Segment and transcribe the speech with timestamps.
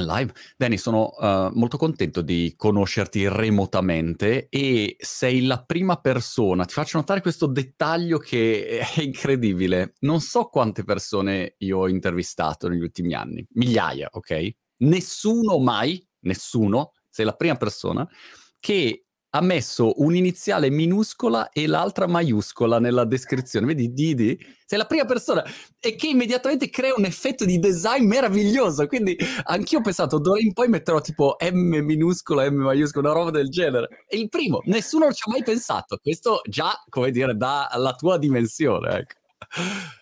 [0.00, 0.32] Live.
[0.56, 6.64] Danny, sono uh, molto contento di conoscerti remotamente e sei la prima persona.
[6.64, 9.94] Ti faccio notare questo dettaglio che è incredibile.
[10.00, 14.50] Non so quante persone io ho intervistato negli ultimi anni, migliaia, ok?
[14.78, 18.08] Nessuno mai, nessuno, sei la prima persona
[18.58, 19.04] che
[19.34, 23.66] ha messo un'iniziale minuscola e l'altra maiuscola nella descrizione.
[23.66, 24.38] Vedi, Didi?
[24.66, 25.42] Sei la prima persona
[25.80, 28.86] e che immediatamente crea un effetto di design meraviglioso.
[28.86, 33.30] Quindi anch'io ho pensato, d'ora in poi metterò tipo M minuscola, M maiuscola, una roba
[33.30, 34.04] del genere.
[34.06, 35.98] È il primo, nessuno ci ha mai pensato.
[36.02, 38.98] Questo già, come dire, dà la tua dimensione.
[38.98, 39.14] Ecco.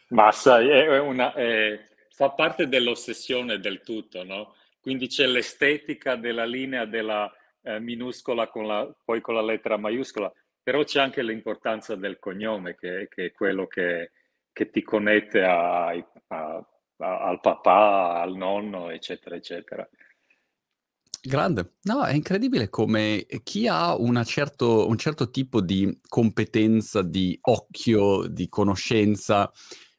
[0.09, 1.79] Ma sai, è una, è,
[2.13, 4.55] fa parte dell'ossessione del tutto, no?
[4.81, 7.31] Quindi c'è l'estetica della linea della
[7.63, 10.33] eh, minuscola con la, poi con la lettera maiuscola,
[10.63, 14.13] però c'è anche l'importanza del cognome che, che è quello che,
[14.53, 16.67] che ti connette a, a, a,
[16.99, 19.89] al papà, al nonno, eccetera, eccetera.
[21.23, 21.75] Grande.
[21.83, 23.95] No, è incredibile come chi ha
[24.25, 29.53] certo, un certo tipo di competenza, di occhio, di conoscenza,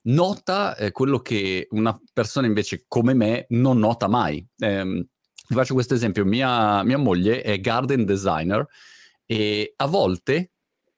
[0.04, 4.44] nota eh, quello che una persona invece come me non nota mai.
[4.58, 5.10] Eh,
[5.52, 8.66] ti faccio questo esempio, mia, mia moglie è garden designer
[9.26, 10.52] e a volte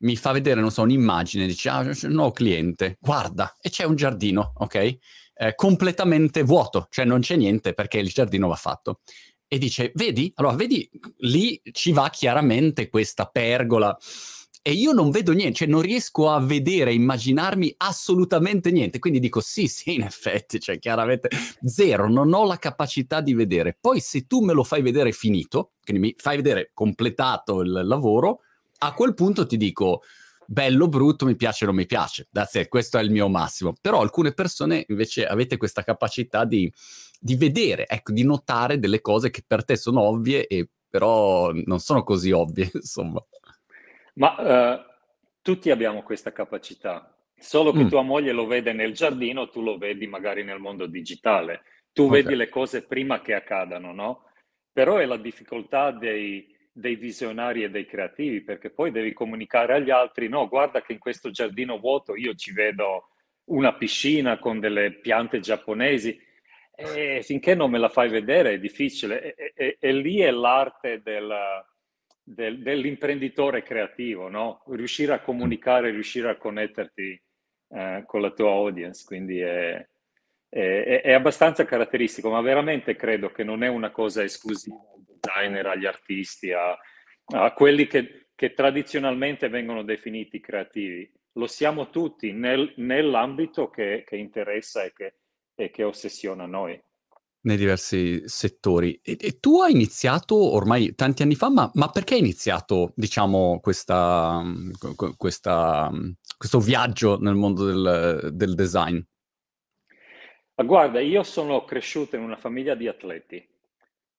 [0.03, 3.83] mi fa vedere, non so, un'immagine, dice, ah, c'è un nuovo cliente, guarda, e c'è
[3.83, 4.75] un giardino, ok?
[4.75, 8.99] Eh, completamente vuoto, cioè non c'è niente perché il giardino va fatto.
[9.47, 10.31] E dice, vedi?
[10.35, 10.87] Allora, vedi,
[11.19, 13.97] lì ci va chiaramente questa pergola
[14.65, 18.97] e io non vedo niente, cioè non riesco a vedere, immaginarmi assolutamente niente.
[18.97, 21.27] Quindi dico sì, sì, in effetti, cioè chiaramente
[21.65, 23.77] zero, non ho la capacità di vedere.
[23.79, 28.39] Poi se tu me lo fai vedere finito, quindi mi fai vedere completato il lavoro,
[28.79, 30.01] a quel punto ti dico
[30.45, 32.29] bello, brutto, mi piace non mi piace.
[32.31, 33.73] That's it, questo è il mio massimo.
[33.81, 36.71] Però alcune persone invece avete questa capacità di,
[37.19, 41.79] di vedere, ecco, di notare delle cose che per te sono ovvie e però non
[41.79, 43.21] sono così ovvie, insomma.
[44.13, 44.83] Ma uh,
[45.41, 47.87] tutti abbiamo questa capacità, solo che mm.
[47.87, 51.63] tua moglie lo vede nel giardino, tu lo vedi magari nel mondo digitale.
[51.91, 52.23] Tu okay.
[52.23, 54.23] vedi le cose prima che accadano, no?
[54.71, 59.91] Però è la difficoltà dei, dei visionari e dei creativi, perché poi devi comunicare agli
[59.91, 63.09] altri, no, guarda che in questo giardino vuoto io ci vedo
[63.45, 66.19] una piscina con delle piante giapponesi,
[66.75, 69.35] e finché non me la fai vedere è difficile.
[69.35, 71.31] E, e, e lì è l'arte del,
[72.23, 74.63] del, dell'imprenditore creativo, no?
[74.67, 77.21] Riuscire a comunicare, riuscire a connetterti
[77.69, 79.85] eh, con la tua audience, quindi è,
[80.47, 85.65] è, è, abbastanza caratteristico, ma veramente credo che non è una cosa esclusiva al designer,
[85.65, 86.77] agli artisti, a,
[87.25, 91.11] a quelli che, che, tradizionalmente vengono definiti creativi.
[91.33, 95.15] Lo siamo tutti nel, nell'ambito che, che interessa e che,
[95.55, 96.79] e che ossessiona noi
[97.43, 98.99] nei diversi settori.
[99.01, 103.59] E, e, tu hai iniziato ormai tanti anni fa, ma, ma perché hai iniziato, diciamo,
[103.61, 104.41] questa,
[105.17, 105.89] questa,
[106.37, 108.99] questo viaggio nel mondo del, del design?
[110.55, 113.47] Guarda, io sono cresciuto in una famiglia di atleti.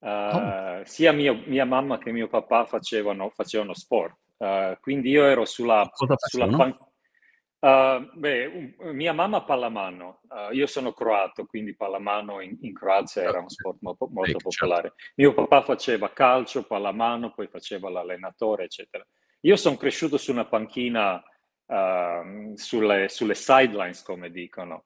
[0.01, 0.83] Uh, oh.
[0.85, 4.17] Sia mio, mia mamma che mio papà facevano, facevano sport.
[4.37, 5.89] Uh, quindi io ero sulla,
[6.29, 6.77] sulla pan-
[7.65, 13.23] Uh, beh, um, mia mamma pallamano, uh, io sono croato, quindi pallamano in, in Croazia
[13.23, 14.93] era un sport molto, molto popolare.
[15.15, 19.03] Mio papà faceva calcio, pallamano, poi faceva l'allenatore, eccetera.
[19.41, 21.25] Io sono cresciuto su una panchina
[21.65, 24.85] uh, sulle, sulle, sidelines, come dicono,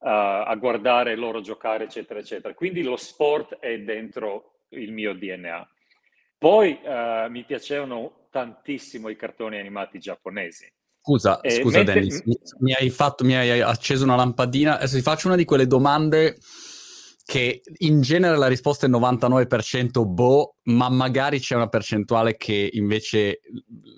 [0.00, 2.52] a guardare loro giocare, eccetera, eccetera.
[2.52, 5.66] Quindi lo sport è dentro il mio DNA.
[6.36, 6.78] Poi
[7.30, 10.70] mi piacevano tantissimo i cartoni animati giapponesi
[11.08, 11.94] Scusa, eh, scusa mentre...
[11.94, 14.76] Dennis, mi, mi, hai fatto, mi hai acceso una lampadina.
[14.76, 16.36] Adesso ti faccio una di quelle domande
[17.24, 23.40] che in genere la risposta è 99% boh, ma magari c'è una percentuale che invece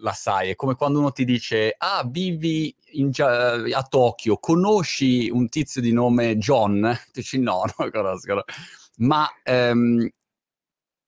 [0.02, 0.50] la sai.
[0.50, 5.92] È come quando uno ti dice, ah, vivi in, a Tokyo, conosci un tizio di
[5.92, 6.96] nome John?
[7.06, 8.42] Tu dici no, non conosco.
[8.98, 10.08] Ma um,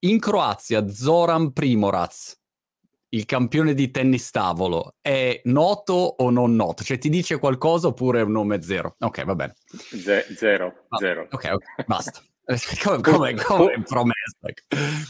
[0.00, 2.40] in Croazia Zoran Primorac
[3.14, 6.82] il campione di tennis tavolo è noto o non noto?
[6.82, 8.96] Cioè ti dice qualcosa oppure è un nome zero?
[8.98, 9.54] Ok, va bene.
[9.66, 11.28] Z- zero, ah, zero.
[11.30, 12.22] Ok, ok, basta.
[12.82, 14.38] come, come, come promessa.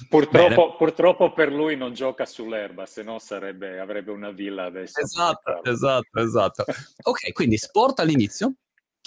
[0.08, 5.00] Purtroppo, purtroppo, per lui non gioca sull'erba, se no sarebbe, avrebbe una villa adesso.
[5.00, 6.64] Esatto, esatto, esatto.
[7.04, 8.54] Ok, quindi sport all'inizio.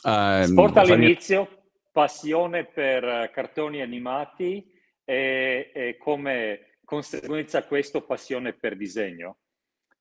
[0.04, 1.50] Um, sport all'inizio,
[1.92, 4.72] passione per cartoni animati
[5.04, 9.40] e, e come conseguenza questo passione per disegno.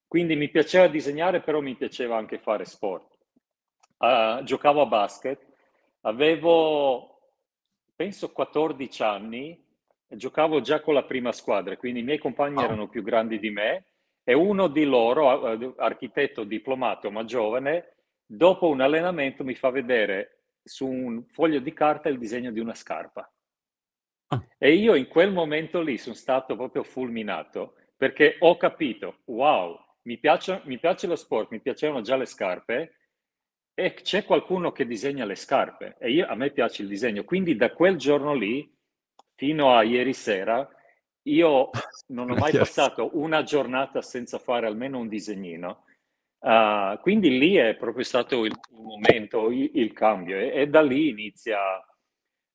[0.07, 3.19] Quindi mi piaceva disegnare, però mi piaceva anche fare sport.
[3.97, 5.41] Uh, giocavo a basket,
[6.03, 7.15] avevo
[7.97, 9.65] penso 14 anni
[10.09, 12.65] giocavo già con la prima squadra, quindi i miei compagni oh.
[12.65, 13.87] erano più grandi di me
[14.23, 20.87] e uno di loro, architetto diplomato ma giovane, dopo un allenamento mi fa vedere su
[20.87, 23.31] un foglio di carta il disegno di una scarpa.
[24.35, 24.47] Ah.
[24.59, 30.19] E io in quel momento lì sono stato proprio fulminato perché ho capito, wow, mi
[30.19, 32.97] piace, mi piace lo sport, mi piacevano già le scarpe
[33.75, 37.25] e c'è qualcuno che disegna le scarpe e io, a me piace il disegno.
[37.25, 38.73] Quindi da quel giorno lì
[39.35, 40.69] fino a ieri sera
[41.25, 41.71] io
[42.09, 45.85] non ho mai passato una giornata senza fare almeno un disegnino.
[46.45, 51.09] Uh, quindi lì è proprio stato il, momento, il, il cambio e, e, da lì
[51.09, 51.59] inizia,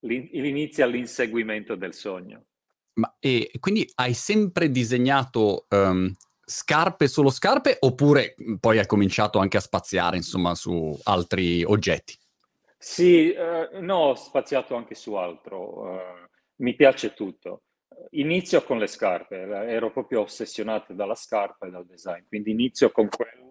[0.01, 2.46] inizia l'inseguimento del sogno.
[2.94, 6.13] Ma e quindi hai sempre disegnato um,
[6.44, 12.18] scarpe solo scarpe oppure poi hai cominciato anche a spaziare insomma su altri oggetti?
[12.78, 15.81] Sì, uh, no, ho spaziato anche su altro.
[15.81, 15.98] Uh,
[16.57, 17.63] mi piace tutto.
[18.12, 23.10] Inizio con le scarpe, ero proprio ossessionato dalla scarpa e dal design, quindi inizio con
[23.10, 23.50] quello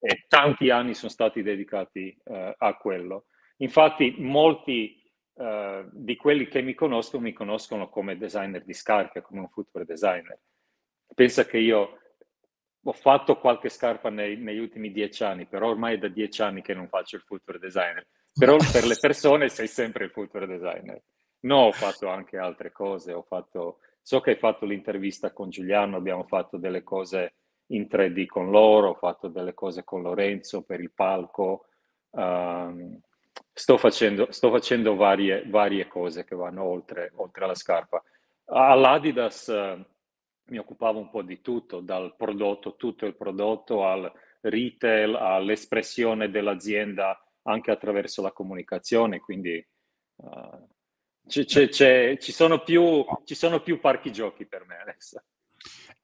[0.00, 3.26] e tanti anni sono stati dedicati uh, a quello.
[3.58, 4.97] Infatti molti
[5.38, 9.86] uh, di quelli che mi conoscono mi conoscono come designer di scarpe, come un footwear
[9.86, 10.38] designer.
[11.14, 11.98] Pensa che io
[12.82, 16.62] ho fatto qualche scarpa nei, negli ultimi dieci anni, però ormai è da dieci anni
[16.62, 18.06] che non faccio il footwear designer.
[18.32, 21.02] Però per le persone sei sempre il footwear designer.
[21.40, 25.96] No, ho fatto anche altre cose, ho fatto, so che hai fatto l'intervista con Giuliano,
[25.96, 27.34] abbiamo fatto delle cose
[27.66, 31.66] in 3D con loro, ho fatto delle cose con Lorenzo per il palco,
[32.10, 32.98] um,
[33.58, 38.00] sto facendo, sto facendo varie, varie, cose che vanno oltre, oltre alla scarpa.
[38.44, 39.84] All'Adidas uh,
[40.44, 44.10] mi occupavo un po' di tutto, dal prodotto, tutto il prodotto, al
[44.42, 49.66] retail, all'espressione dell'azienda anche attraverso la comunicazione, quindi
[50.16, 50.68] uh,
[51.26, 55.20] c'è, c'è, c'è, ci, sono più, ci sono più parchi giochi per me adesso.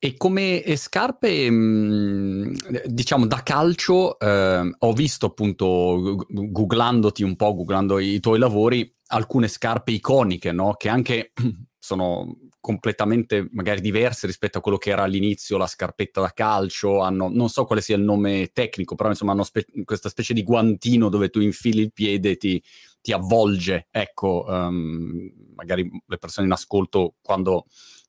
[0.04, 2.52] E come scarpe, mhmm,
[2.84, 9.48] diciamo da calcio, eh, ho visto appunto, googlandoti un po', googlando i tuoi lavori, alcune
[9.48, 10.74] scarpe iconiche, no?
[10.74, 11.32] Che anche
[11.78, 17.30] sono completamente magari diverse rispetto a quello che era all'inizio la scarpetta da calcio, hanno,
[17.32, 21.08] non so quale sia il nome tecnico, però insomma hanno spe- questa specie di guantino
[21.08, 22.62] dove tu infili il piede e ti,
[23.00, 27.64] ti avvolge, ecco, um, magari le persone in ascolto quando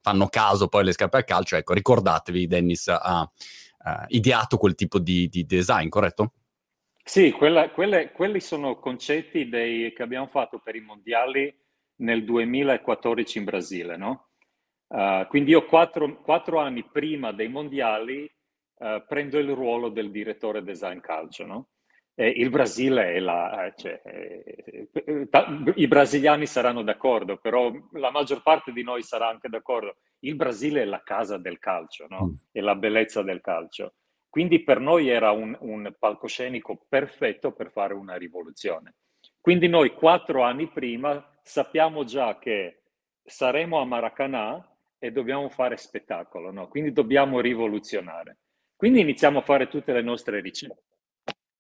[0.06, 5.00] fanno caso poi alle scarpe al calcio, ecco, ricordatevi, Dennis ha uh, ideato quel tipo
[5.00, 6.34] di, di design, corretto?
[7.04, 11.52] Sì, quella, quelle, quelli sono concetti dei, che abbiamo fatto per i mondiali
[12.02, 14.28] nel 2014 in Brasile, no?
[14.90, 18.32] Uh, quindi io quattro, quattro, anni prima dei mondiali
[18.76, 21.70] uh, prendo il ruolo del direttore design calcio, no?
[22.18, 23.74] E il Brasile è la...
[23.76, 24.88] Cioè, eh,
[25.76, 29.98] I brasiliani saranno d'accordo, però la maggior parte di noi sarà anche d'accordo.
[30.20, 32.28] Il Brasile è la casa del calcio, no?
[32.28, 32.34] Mm.
[32.52, 33.96] È la bellezza del calcio.
[34.30, 38.96] Quindi per noi era un, un palcoscenico perfetto per fare una rivoluzione.
[39.42, 42.82] Quindi noi quattro anni prima sappiamo già che
[43.24, 44.66] saremo a Maracanã
[44.98, 46.68] e dobbiamo fare spettacolo, no?
[46.70, 48.38] Quindi dobbiamo rivoluzionare.
[48.76, 50.95] Quindi iniziamo a fare tutte le nostre ricerche.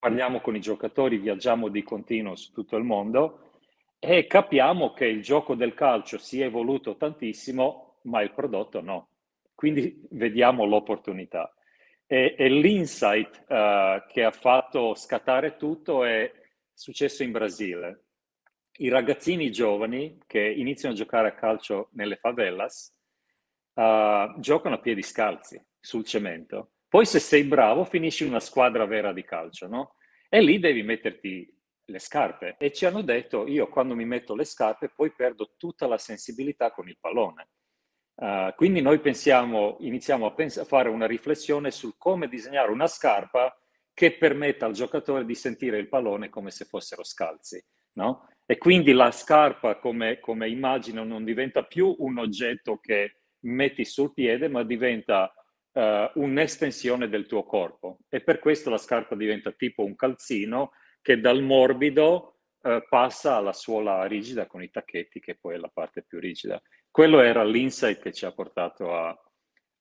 [0.05, 3.53] Parliamo con i giocatori, viaggiamo di continuo su tutto il mondo
[3.97, 9.09] e capiamo che il gioco del calcio si è evoluto tantissimo, ma il prodotto no.
[9.55, 11.51] Quindi vediamo l'opportunità.
[12.05, 16.31] E, e l'insight uh, che ha fatto scattare tutto è
[16.71, 18.03] successo in Brasile
[18.73, 22.95] i ragazzini giovani che iniziano a giocare a calcio nelle favelas
[23.73, 26.73] uh, giocano a piedi scalzi sul cemento.
[26.87, 29.95] Poi se sei bravo finisci una squadra vera di calcio, no?
[30.29, 31.53] E lì devi metterti
[31.85, 32.55] le scarpe.
[32.57, 36.71] E ci hanno detto, io quando mi metto le scarpe poi perdo tutta la sensibilità
[36.71, 37.49] con il pallone.
[38.15, 43.53] Uh, quindi noi pensiamo, iniziamo a, pens- fare una riflessione sul come disegnare una scarpa
[43.93, 47.63] che permetta al giocatore di sentire il pallone come se fossero scalzi.
[47.93, 48.27] No?
[48.45, 54.13] E quindi la scarpa, come, come immagino, non diventa più un oggetto che metti sul
[54.13, 55.33] piede, ma diventa
[55.75, 57.99] uh, un'estensione del tuo corpo.
[58.09, 63.53] E per questo la scarpa diventa tipo un calzino che dal morbido uh, passa alla
[63.53, 66.61] suola rigida con i tacchetti, che poi è la parte più rigida.
[66.89, 69.09] Quello era l'insight che ci ha portato a,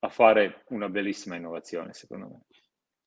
[0.01, 2.41] a fare una bellissima innovazione, secondo me.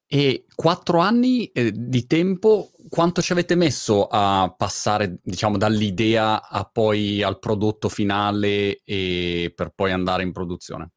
[0.10, 6.63] E quattro anni eh, di tempo, quanto ci avete messo a passare, diciamo, dall'idea a
[6.63, 10.91] poi al prodotto finale e per poi andare in produzione?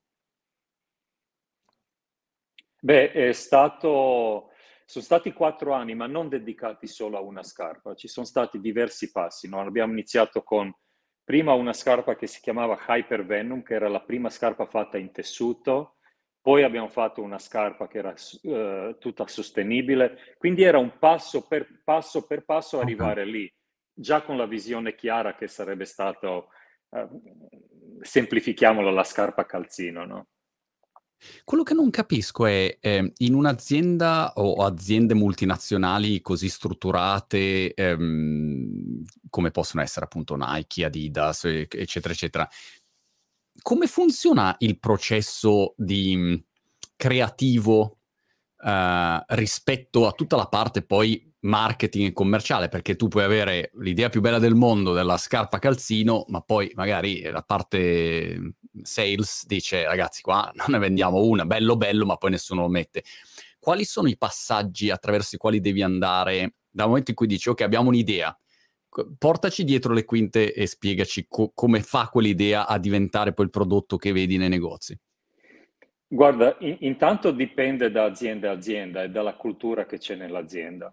[2.80, 4.50] Beh, è stato,
[4.84, 7.94] sono stati quattro anni, ma non dedicati solo a una scarpa.
[7.94, 9.48] Ci sono stati diversi passi.
[9.48, 9.60] No?
[9.60, 10.72] Abbiamo iniziato con
[11.22, 15.12] prima una scarpa che si chiamava Hyper Venom, che era la prima scarpa fatta in
[15.12, 15.96] tessuto,
[16.40, 21.82] poi abbiamo fatto una scarpa che era uh, tutta sostenibile, quindi era un passo per
[21.84, 22.88] passo per passo okay.
[22.88, 23.52] arrivare lì,
[23.92, 26.48] già con la visione chiara che sarebbe stato,
[26.88, 30.28] uh, semplifichiamolo, la scarpa calzino, no?
[31.44, 39.50] Quello che non capisco è, ehm, in un'azienda o aziende multinazionali così strutturate, ehm, come
[39.50, 42.48] possono essere appunto Nike, Adidas, eccetera, eccetera,
[43.62, 46.44] come funziona il processo di mhmm,
[46.96, 47.98] creativo,
[48.62, 52.68] uh, rispetto a tutta la parte poi marketing e commerciale?
[52.68, 57.22] Perché tu puoi avere l'idea più bella del mondo della scarpa calzino, ma poi magari
[57.22, 62.62] la parte sales dice ragazzi qua non ne vendiamo una, bello bello, ma poi nessuno
[62.62, 63.04] lo mette.
[63.58, 67.60] Quali sono i passaggi attraverso i quali devi andare dal momento in cui dici ok
[67.62, 68.36] abbiamo un'idea,
[69.18, 73.96] portaci dietro le quinte e spiegaci co- come fa quell'idea a diventare poi il prodotto
[73.96, 74.98] che vedi nei negozi.
[76.12, 80.92] Guarda, in- intanto dipende da azienda a azienda e dalla cultura che c'è nell'azienda.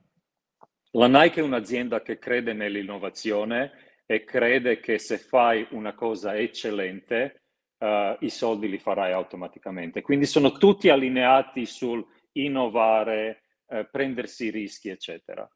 [0.98, 7.44] La Nike è un'azienda che crede nell'innovazione e crede che se fai una cosa eccellente,
[7.78, 10.02] uh, i soldi li farai automaticamente.
[10.02, 15.48] Quindi sono tutti allineati sul innovare, uh, prendersi rischi, eccetera.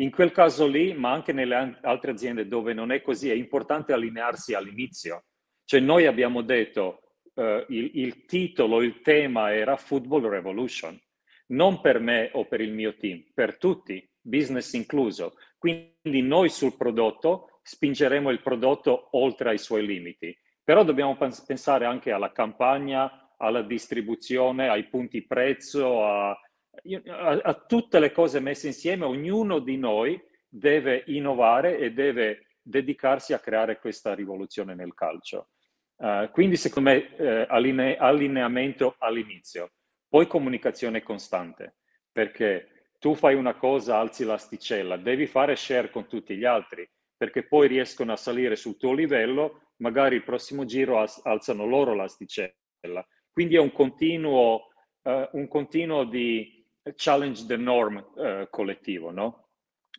[0.00, 3.92] In quel caso lì, ma anche nelle altre aziende dove non è così, è importante
[3.92, 5.26] allinearsi all'inizio.
[5.64, 7.02] Cioè noi abbiamo detto
[7.34, 11.00] uh, il, il titolo, il tema era Football Revolution,
[11.48, 15.34] non per me o per il mio team, per tutti, business incluso.
[15.58, 20.36] Quindi noi sul prodotto spingeremo il prodotto oltre ai suoi limiti.
[20.62, 27.98] Però dobbiamo pensare anche alla campagna, alla distribuzione, ai punti prezzo, a, a, a tutte
[27.98, 29.04] le cose messe insieme.
[29.04, 35.48] Ognuno di noi deve innovare e deve dedicarsi a creare questa rivoluzione nel calcio.
[35.96, 39.72] Uh, quindi secondo me eh, alline- allineamento all'inizio,
[40.08, 41.78] poi comunicazione costante,
[42.12, 47.46] perché tu fai una cosa, alzi l'asticella, devi fare share con tutti gli altri, perché
[47.46, 53.06] poi riescono a salire sul tuo livello magari il prossimo giro alzano loro l'asticella.
[53.32, 54.68] Quindi è un continuo,
[55.02, 56.64] uh, un continuo di
[56.94, 59.48] challenge the norm uh, collettivo, no?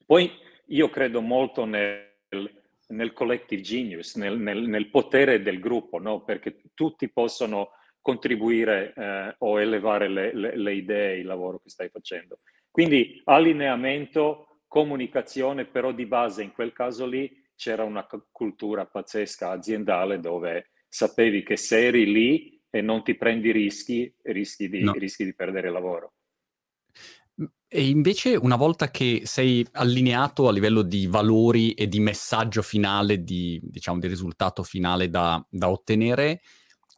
[0.05, 0.31] Poi
[0.67, 2.11] io credo molto nel,
[2.87, 6.23] nel collective genius, nel, nel, nel, potere del gruppo, no?
[6.23, 11.89] Perché tutti possono contribuire eh, o elevare le, le, le idee, il lavoro che stai
[11.89, 12.39] facendo.
[12.71, 20.19] Quindi allineamento, comunicazione, però di base in quel caso lì c'era una cultura pazzesca aziendale
[20.19, 24.93] dove sapevi che se eri lì e non ti prendi rischi, rischi di, no.
[24.93, 26.13] rischi di perdere il lavoro.
[27.67, 33.23] E invece una volta che sei allineato a livello di valori e di messaggio finale,
[33.23, 36.41] di, diciamo, di risultato finale da, da ottenere,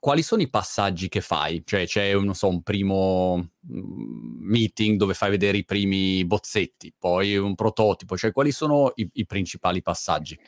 [0.01, 1.62] quali sono i passaggi che fai?
[1.63, 7.38] Cioè c'è, non so, un primo mm, meeting dove fai vedere i primi bozzetti, poi
[7.38, 10.39] un prototipo, cioè quali sono i, i principali passaggi?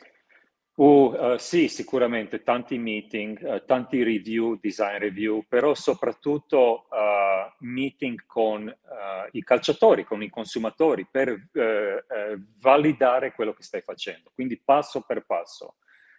[0.74, 8.24] Uh, uh, sì, sicuramente tanti meeting, uh, tanti review, design review, però soprattutto uh, meeting
[8.26, 8.76] con
[9.30, 11.48] i calciatori, con i consumatori per
[12.60, 15.76] validare quello che stai facendo, quindi passo per passo.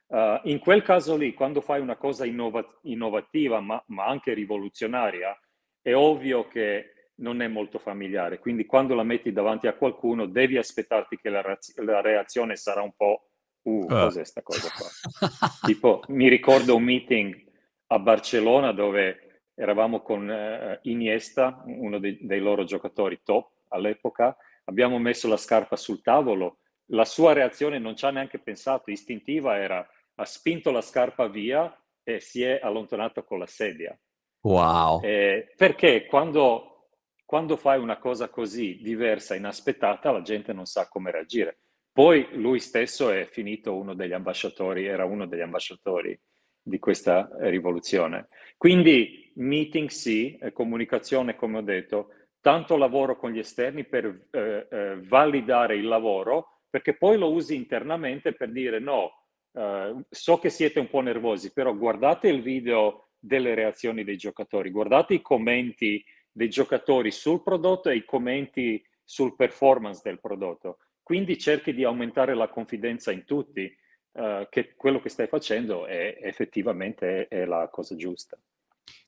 [0.07, 5.37] Uh, in quel caso lì, quando fai una cosa innova- innovativa, ma, ma, anche rivoluzionaria,
[5.81, 8.39] è ovvio che non è molto familiare.
[8.39, 12.81] Quindi quando la metti davanti a qualcuno, devi aspettarti che la, raz- la reazione sarà
[12.81, 13.29] un po',
[13.63, 13.87] uh, uh.
[13.87, 15.49] cos'è questa cosa qua?
[15.65, 17.43] tipo, mi ricordo un meeting
[17.87, 24.99] a Barcellona dove eravamo con uh, Iniesta, uno dei, dei loro giocatori top all'epoca, abbiamo
[24.99, 26.59] messo la scarpa sul tavolo,
[26.89, 31.73] la sua reazione non ci ha neanche pensato, istintiva era ha spinto la scarpa via
[32.03, 33.97] e si è allontanato con la sedia.
[34.41, 35.01] Wow.
[35.03, 36.89] Eh, perché quando,
[37.25, 41.59] quando fai una cosa così diversa, inaspettata, la gente non sa come reagire.
[41.91, 46.19] Poi lui stesso è finito uno degli ambasciatori, era uno degli ambasciatori
[46.61, 48.27] di questa rivoluzione.
[48.57, 52.09] Quindi meeting sì, comunicazione come ho detto,
[52.41, 57.55] tanto lavoro con gli esterni per eh, eh, validare il lavoro, perché poi lo usi
[57.55, 59.24] internamente per dire no,
[59.55, 64.69] Uh, so che siete un po' nervosi, però guardate il video delle reazioni dei giocatori,
[64.69, 70.79] guardate i commenti dei giocatori sul prodotto e i commenti sul performance del prodotto.
[71.01, 73.73] Quindi cerchi di aumentare la confidenza in tutti
[74.11, 78.37] uh, che quello che stai facendo è effettivamente è la cosa giusta.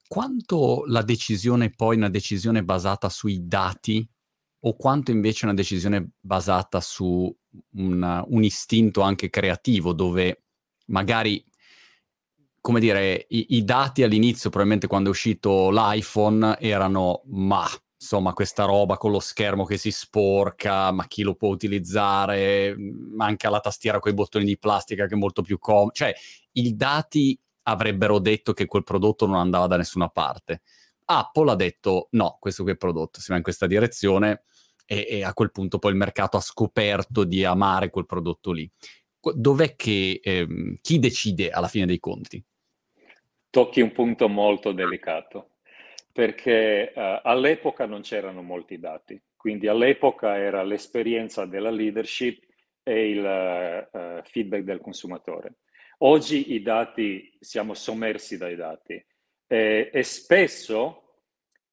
[0.08, 4.08] Quanto la decisione poi è una decisione basata sui dati
[4.68, 7.34] o quanto invece una decisione basata su
[7.74, 10.44] un, un istinto anche creativo dove
[10.88, 11.44] magari
[12.60, 17.66] come dire, i, i dati all'inizio, probabilmente quando è uscito l'iPhone, erano ma
[18.00, 22.76] insomma, questa roba con lo schermo che si sporca, ma chi lo può utilizzare?
[22.78, 25.92] Manca la tastiera con i bottoni di plastica che è molto più comodo.
[25.92, 26.14] Cioè,
[26.54, 30.62] i dati avrebbero detto che quel prodotto non andava da nessuna parte.
[31.06, 34.44] Apple ha detto no, questo qui è prodotto, si va in questa direzione
[34.88, 38.70] e, e a quel punto poi il mercato ha scoperto di amare quel prodotto lì.
[39.20, 42.42] Dov'è che ehm, chi decide alla fine dei conti?
[43.50, 45.58] Tocchi un punto molto delicato
[46.18, 52.44] perché uh, all'epoca non c'erano molti dati, quindi all'epoca era l'esperienza della leadership
[52.82, 55.58] e il uh, feedback del consumatore.
[56.00, 58.94] Oggi i dati, siamo sommersi dai dati
[59.46, 61.22] e, e spesso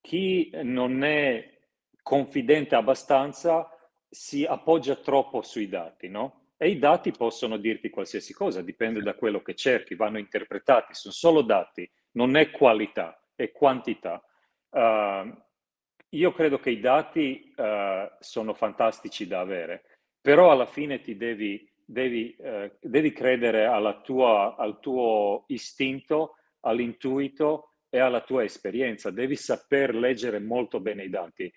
[0.02, 1.53] chi non è
[2.04, 3.66] confidente abbastanza
[4.08, 6.50] si appoggia troppo sui dati, no?
[6.56, 11.14] E i dati possono dirti qualsiasi cosa, dipende da quello che cerchi, vanno interpretati, sono
[11.14, 14.22] solo dati, non è qualità, è quantità.
[14.68, 15.34] Uh,
[16.10, 19.84] io credo che i dati uh, sono fantastici da avere,
[20.20, 23.66] però alla fine ti devi, devi, uh, devi credere
[24.04, 29.10] tua, al tuo istinto, all'intuito e alla tua esperienza.
[29.10, 31.52] Devi saper leggere molto bene i dati.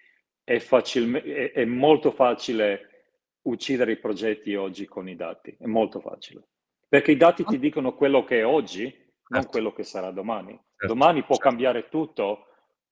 [0.48, 3.10] È, facilme, è, è molto facile
[3.42, 6.48] uccidere i progetti oggi con i dati, è molto facile.
[6.88, 9.50] Perché i dati ti dicono quello che è oggi, non certo.
[9.50, 10.52] quello che sarà domani.
[10.52, 10.88] Certo.
[10.88, 11.50] Domani può certo.
[11.50, 12.46] cambiare tutto,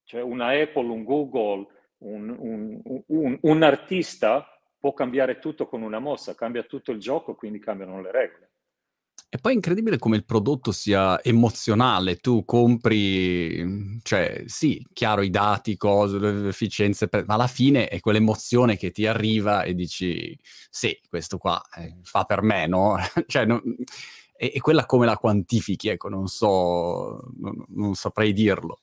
[0.03, 1.67] cioè una Apple, un Google,
[1.99, 4.45] un, un, un, un, artista
[4.77, 8.49] può cambiare tutto con una mossa, cambia tutto il gioco, quindi cambiano le regole.
[9.35, 15.29] E poi è incredibile come il prodotto sia emozionale, tu compri, cioè sì, chiaro i
[15.29, 20.97] dati, cose, le efficienze, ma alla fine è quell'emozione che ti arriva e dici sì,
[21.09, 22.95] questo qua eh, fa per me, no?
[23.27, 23.61] cioè, non,
[24.37, 28.79] e, e, quella come la quantifichi, ecco, non so, non, non saprei dirlo.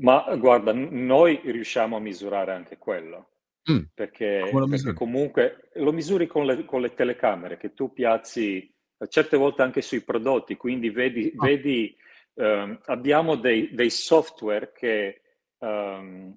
[0.00, 3.30] Ma guarda, noi riusciamo a misurare anche quello,
[3.70, 3.82] mm.
[3.92, 8.72] perché, perché, comunque lo misuri con le, con le, telecamere che tu piazzi
[9.08, 11.44] certe volte anche sui prodotti, quindi vedi, oh.
[11.44, 11.96] vedi
[12.34, 15.22] um, abbiamo dei, dei, software che
[15.58, 16.34] um,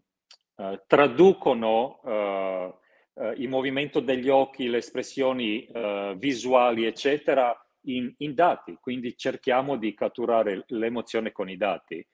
[0.55, 5.67] uh, traducono uh, uh, il movimento degli occhi, le espressioni
[6.15, 12.05] visuali, eccetera, in, in dati, quindi cerchiamo di catturare l'emozione con i dati.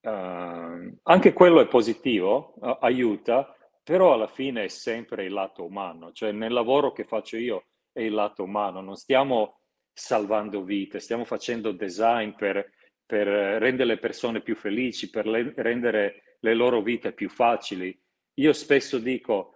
[0.00, 6.32] Uh, anche quello è positivo, aiuta, però alla fine è sempre il lato umano, cioè
[6.32, 9.60] nel lavoro che faccio io è il lato umano, non stiamo
[9.98, 12.70] salvando vite, stiamo facendo design per,
[13.04, 17.98] per rendere le persone più felici, per le, rendere le loro vite più facili.
[18.34, 19.54] Io spesso dico,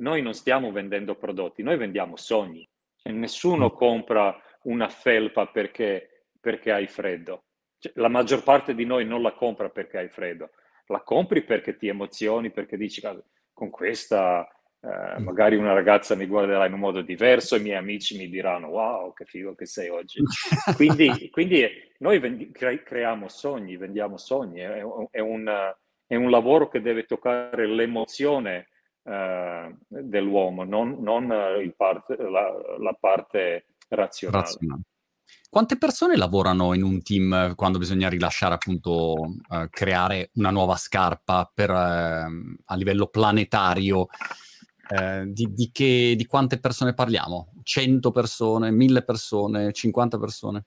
[0.00, 2.68] noi non stiamo vendendo prodotti, noi vendiamo sogni.
[2.96, 3.76] Cioè, nessuno mm.
[3.76, 7.44] compra una felpa perché, perché hai freddo
[7.78, 10.50] cioè, la maggior parte di noi non la compra perché hai freddo,
[10.86, 13.00] la compri perché ti emozioni, perché dici
[13.52, 14.48] con questa
[14.80, 15.24] eh, mm.
[15.24, 19.12] magari una ragazza mi guarderà in un modo diverso, i miei amici mi diranno wow
[19.12, 20.22] che figo che sei oggi.
[20.76, 21.66] quindi, quindi
[21.98, 24.78] noi vendi- cre- creiamo sogni, vendiamo sogni, è,
[25.10, 25.74] è, un,
[26.06, 28.68] è, un, lavoro che deve toccare l'emozione
[29.02, 31.26] eh, dell'uomo, non, non
[31.76, 34.44] parte, la, la, parte razionale.
[34.44, 34.82] razionale.
[35.50, 39.14] Quante persone lavorano in un team quando bisogna rilasciare appunto,
[39.50, 42.26] eh, creare una nuova scarpa per, eh,
[42.64, 44.06] a livello planetario?
[44.90, 47.52] Eh, di, di, che, di, quante persone parliamo?
[47.62, 50.64] 100 persone, 1000 persone, 50 persone?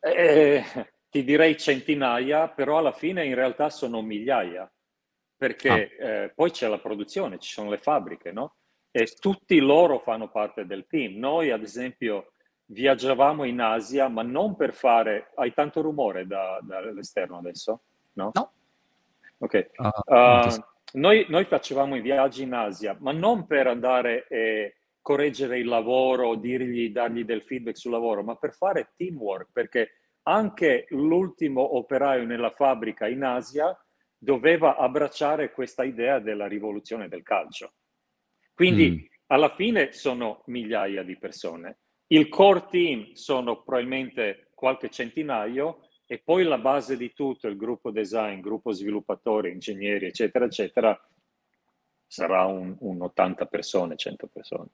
[0.00, 0.64] Eh,
[1.10, 4.70] ti direi centinaia, però alla fine in realtà sono migliaia,
[5.36, 6.04] perché ah.
[6.06, 8.56] Eh, poi c'è la produzione, ci sono le fabbriche, no?
[8.90, 11.18] E tutti loro fanno parte del team.
[11.18, 12.32] Noi, ad esempio,
[12.66, 15.32] viaggiavamo in Asia, ma non per fare...
[15.34, 17.82] Hai tanto rumore da, dall'esterno adesso?
[18.14, 18.30] No?
[18.32, 18.52] No.
[19.38, 19.70] Ok.
[19.76, 25.58] Uh, uh, noi, noi, facevamo i viaggi in Asia, ma non per andare e correggere
[25.58, 31.76] il lavoro, dirgli, dargli del feedback sul lavoro, ma per fare teamwork, perché anche l'ultimo
[31.76, 33.76] operaio nella fabbrica in Asia
[34.18, 37.74] doveva abbracciare questa idea della rivoluzione del calcio.
[38.54, 39.16] Quindi mm.
[39.26, 46.44] alla fine sono migliaia di persone il core team sono probabilmente qualche centinaio e poi
[46.44, 51.08] la base di tutto, il gruppo design, gruppo sviluppatori, ingegneri, eccetera, eccetera,
[52.06, 54.68] sarà un, un 80 persone, 100 persone.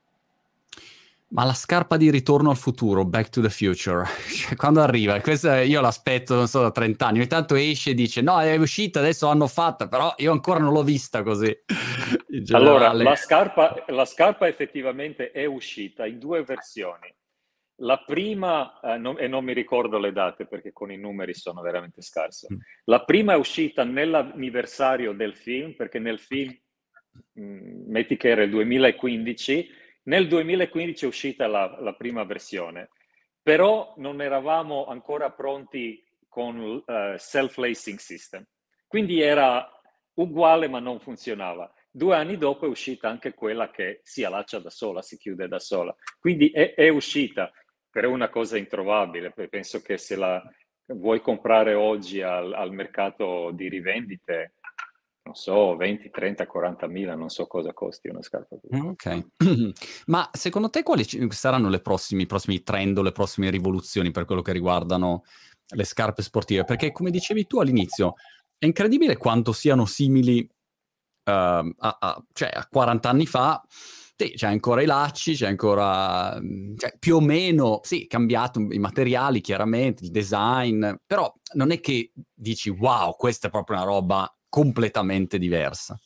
[1.28, 5.18] Ma la scarpa di ritorno al futuro, Back to the Future, cioè, quando arriva?
[5.22, 7.18] Questa io l'aspetto, non so, da 30 anni.
[7.20, 10.74] Ogni tanto esce e dice, no, è uscita, adesso l'hanno fatta, però io ancora non
[10.74, 11.56] l'ho vista così.
[12.50, 17.10] Allora, la scarpa, la scarpa effettivamente è uscita in due versioni.
[17.82, 21.60] La prima, eh, non, e non mi ricordo le date perché con i numeri sono
[21.60, 22.56] veramente scarso, mm.
[22.84, 26.56] la prima è uscita nell'anniversario del film, perché nel film,
[27.32, 29.68] mh, mm, metti che era il 2015,
[30.04, 32.90] nel 2015 è uscita la, la prima versione,
[33.42, 36.82] però non eravamo ancora pronti con uh,
[37.16, 38.44] self-lacing system,
[38.86, 39.68] quindi era
[40.14, 41.72] uguale ma non funzionava.
[41.90, 45.58] Due anni dopo è uscita anche quella che si allaccia da sola, si chiude da
[45.58, 45.94] sola.
[46.18, 47.52] Quindi è, è uscita,
[47.92, 49.32] però è una cosa introvabile.
[49.48, 50.42] Penso che se la
[50.86, 54.54] vuoi comprare oggi al, al mercato di rivendite,
[55.24, 58.82] non so, 20, 30, 40 mila, non so cosa costi una scarpa così.
[58.82, 59.26] Ok,
[60.06, 64.24] ma secondo te quali saranno le prossimi, i prossimi trend o le prossime rivoluzioni per
[64.24, 65.24] quello che riguardano
[65.74, 66.64] le scarpe sportive?
[66.64, 68.14] Perché come dicevi tu all'inizio,
[68.56, 73.62] è incredibile quanto siano simili uh, a, a, cioè a 40 anni fa,
[74.22, 76.38] sì, c'è ancora i lacci, c'è ancora,
[76.76, 82.12] cioè, più o meno, sì, cambiato i materiali chiaramente, il design, però non è che
[82.32, 85.98] dici wow, questa è proprio una roba completamente diversa.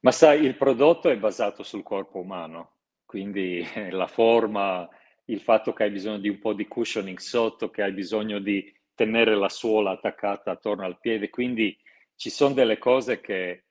[0.00, 2.72] Ma sai, il prodotto è basato sul corpo umano,
[3.06, 4.88] quindi la forma,
[5.26, 8.70] il fatto che hai bisogno di un po' di cushioning sotto, che hai bisogno di
[8.94, 11.76] tenere la suola attaccata attorno al piede, quindi
[12.14, 13.64] ci sono delle cose che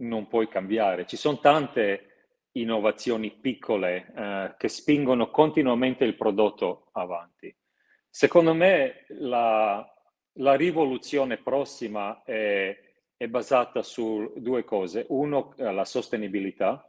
[0.00, 1.06] non puoi cambiare.
[1.06, 2.09] Ci sono tante
[2.52, 7.54] innovazioni piccole eh, che spingono continuamente il prodotto avanti.
[8.08, 9.86] Secondo me la,
[10.34, 12.76] la rivoluzione prossima è,
[13.16, 15.06] è, basata su due cose.
[15.10, 16.84] Uno, eh, la sostenibilità.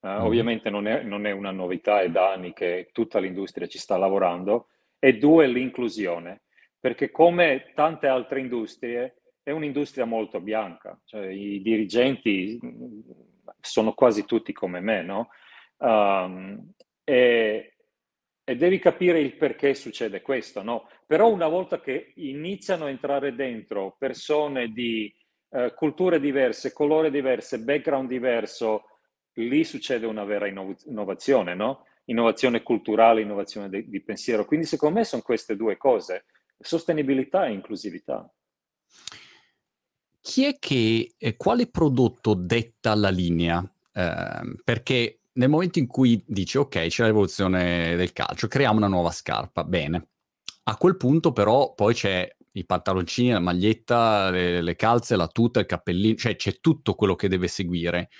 [0.00, 0.20] Uh, mm.
[0.22, 3.96] Ovviamente non è, non è, una novità, è da anni che tutta l'industria ci sta
[3.96, 4.68] lavorando.
[4.98, 6.42] E due, l'inclusione.
[6.80, 12.58] Perché come tante altre industrie, è un'industria molto bianca, cioè i dirigenti
[13.62, 15.28] sono quasi tutti come me, no?
[15.78, 16.72] Um,
[17.04, 17.74] e,
[18.44, 20.88] e, devi capire il perché succede questo, no?
[21.06, 25.12] Però una volta che iniziano a entrare dentro persone di
[25.50, 28.84] uh, culture diverse, colore diverse, background diverso,
[29.34, 31.86] lì succede una vera innovazione, no?
[32.06, 34.44] Innovazione culturale, innovazione di, di pensiero.
[34.44, 36.26] Quindi secondo me sono queste due cose,
[36.58, 38.28] sostenibilità e inclusività
[40.22, 43.62] chi è che, eh, quale prodotto detta la linea?
[43.92, 48.86] Eh, perché nel momento in cui dici ok, c'è la rivoluzione del calcio, creiamo una
[48.86, 50.08] nuova scarpa, bene.
[50.64, 55.60] A quel punto però poi c'è i pantaloncini, la maglietta, le, le calze, la tuta,
[55.60, 58.10] il cappellino, cioè c'è tutto quello che deve seguire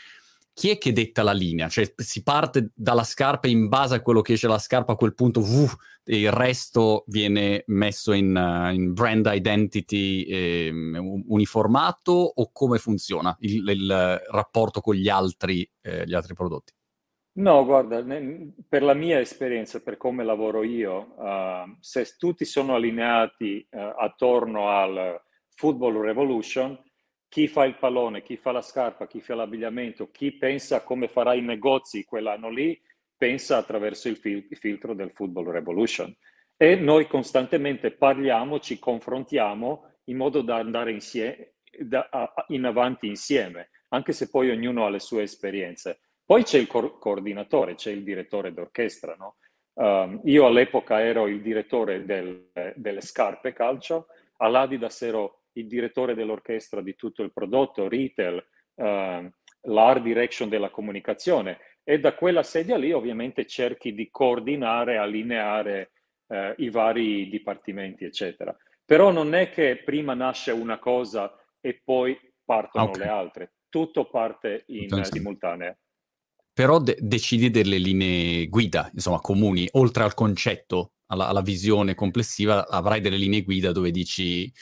[0.54, 1.68] chi è che detta la linea?
[1.68, 5.14] Cioè si parte dalla scarpa in base a quello che esce la scarpa, a quel
[5.14, 5.66] punto uh,
[6.04, 13.66] il resto viene messo in, uh, in brand identity eh, uniformato o come funziona il,
[13.68, 16.72] il rapporto con gli altri, eh, gli altri, prodotti?
[17.34, 18.04] No, guarda,
[18.68, 24.68] per la mia esperienza, per come lavoro io, uh, se tutti sono allineati uh, attorno
[24.68, 26.78] al Football Revolution,
[27.32, 31.32] chi fa il pallone, chi fa la scarpa, chi fa l'abbigliamento, chi pensa come farà
[31.32, 32.78] i negozi quell'anno lì,
[33.16, 36.14] pensa attraverso il, il filtro del Football Revolution.
[36.58, 43.06] E noi costantemente parliamo, ci confrontiamo in modo da andare insieme, da, a, in avanti
[43.06, 46.00] insieme, anche se poi ognuno ha le sue esperienze.
[46.26, 49.16] Poi c'è il co- coordinatore, c'è il direttore d'orchestra.
[49.18, 49.36] No?
[49.72, 56.80] Um, io all'epoca ero il direttore del, delle scarpe calcio, all'Adidas ero il direttore dell'orchestra
[56.80, 59.32] di tutto il prodotto, retail, eh,
[59.66, 65.92] l'art direction della comunicazione e da quella sedia lì ovviamente cerchi di coordinare, allineare
[66.28, 68.56] eh, i vari dipartimenti, eccetera.
[68.84, 73.04] Però non è che prima nasce una cosa e poi partono okay.
[73.04, 75.76] le altre, tutto parte in Entonces, simultanea.
[76.52, 82.68] Però de- decidi delle linee guida, insomma, comuni, oltre al concetto, alla, alla visione complessiva,
[82.68, 84.52] avrai delle linee guida dove dici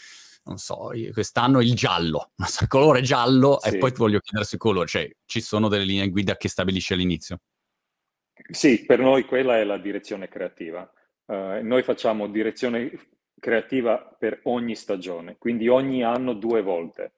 [0.51, 3.69] non so, quest'anno il giallo, il colore giallo sì.
[3.69, 6.93] e poi ti voglio chiedere sui colori, cioè ci sono delle linee guida che stabilisci
[6.93, 7.39] all'inizio?
[8.51, 10.91] Sì, per noi quella è la direzione creativa.
[11.27, 12.91] Uh, noi facciamo direzione
[13.39, 17.15] creativa per ogni stagione, quindi ogni anno due volte.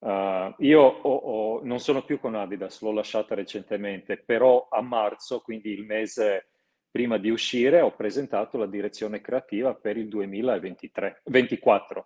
[0.00, 5.40] Uh, io ho, ho, non sono più con Adidas, l'ho lasciata recentemente, però a marzo,
[5.40, 6.48] quindi il mese
[6.90, 12.02] prima di uscire, ho presentato la direzione creativa per il 2023-2024.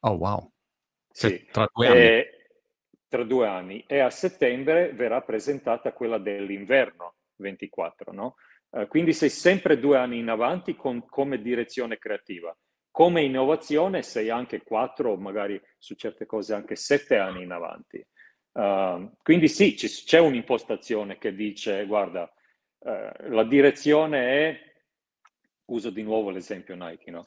[0.00, 0.52] Oh wow.
[1.12, 1.46] Cioè, sì.
[1.50, 1.98] Tra due anni.
[1.98, 2.30] E,
[3.08, 3.84] tra due anni.
[3.86, 8.34] E a settembre verrà presentata quella dell'inverno 24, no?
[8.70, 12.56] Uh, quindi sei sempre due anni in avanti con, come direzione creativa.
[12.90, 18.04] Come innovazione sei anche quattro, magari su certe cose anche sette anni in avanti.
[18.52, 22.22] Uh, quindi sì, ci, c'è un'impostazione che dice, guarda,
[22.78, 24.60] uh, la direzione è
[25.66, 27.26] uso di nuovo l'esempio Nike, no?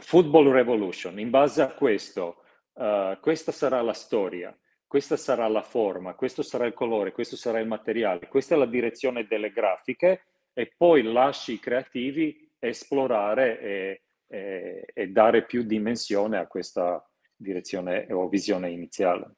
[0.00, 2.42] Football Revolution, in base a questo,
[2.74, 7.58] uh, questa sarà la storia, questa sarà la forma, questo sarà il colore, questo sarà
[7.58, 14.02] il materiale, questa è la direzione delle grafiche e poi lasci i creativi esplorare e,
[14.28, 17.04] e, e dare più dimensione a questa
[17.36, 19.34] direzione o visione iniziale.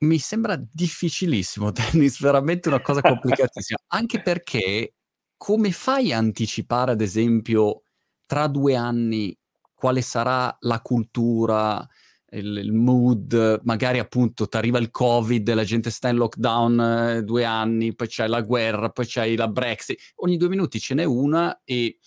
[0.00, 4.94] Mi sembra difficilissimo, Dennis, veramente una cosa complicatissima, anche perché
[5.36, 7.82] come fai a anticipare, ad esempio,
[8.26, 9.36] tra due anni
[9.78, 11.86] quale sarà la cultura,
[12.30, 17.22] il, il mood, magari appunto ti arriva il covid, la gente sta in lockdown eh,
[17.22, 21.04] due anni, poi c'è la guerra, poi c'è la Brexit, ogni due minuti ce n'è
[21.04, 21.98] una e,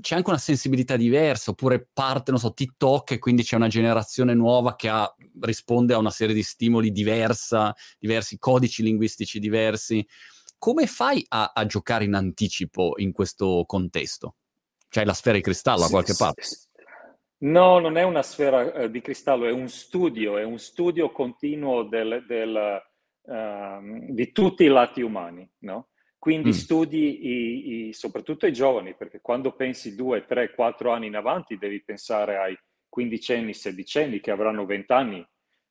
[0.00, 4.34] c'è anche una sensibilità diversa, oppure parte, non so, TikTok e quindi c'è una generazione
[4.34, 10.06] nuova che ha, risponde a una serie di stimoli diversa, diversi codici linguistici diversi.
[10.58, 14.36] Come fai a, a giocare in anticipo in questo contesto?
[14.90, 16.42] C'hai la sfera di cristallo da qualche parte?
[17.42, 21.84] No, non è una sfera eh, di cristallo, è un studio, è un studio continuo
[21.84, 22.82] del, del,
[23.22, 25.90] uh, di tutti i lati umani, no?
[26.18, 26.52] Quindi mm.
[26.52, 31.56] studi i, i, soprattutto i giovani, perché quando pensi due, tre, quattro anni in avanti
[31.56, 35.26] devi pensare ai quindicenni, sedicenni che avranno vent'anni,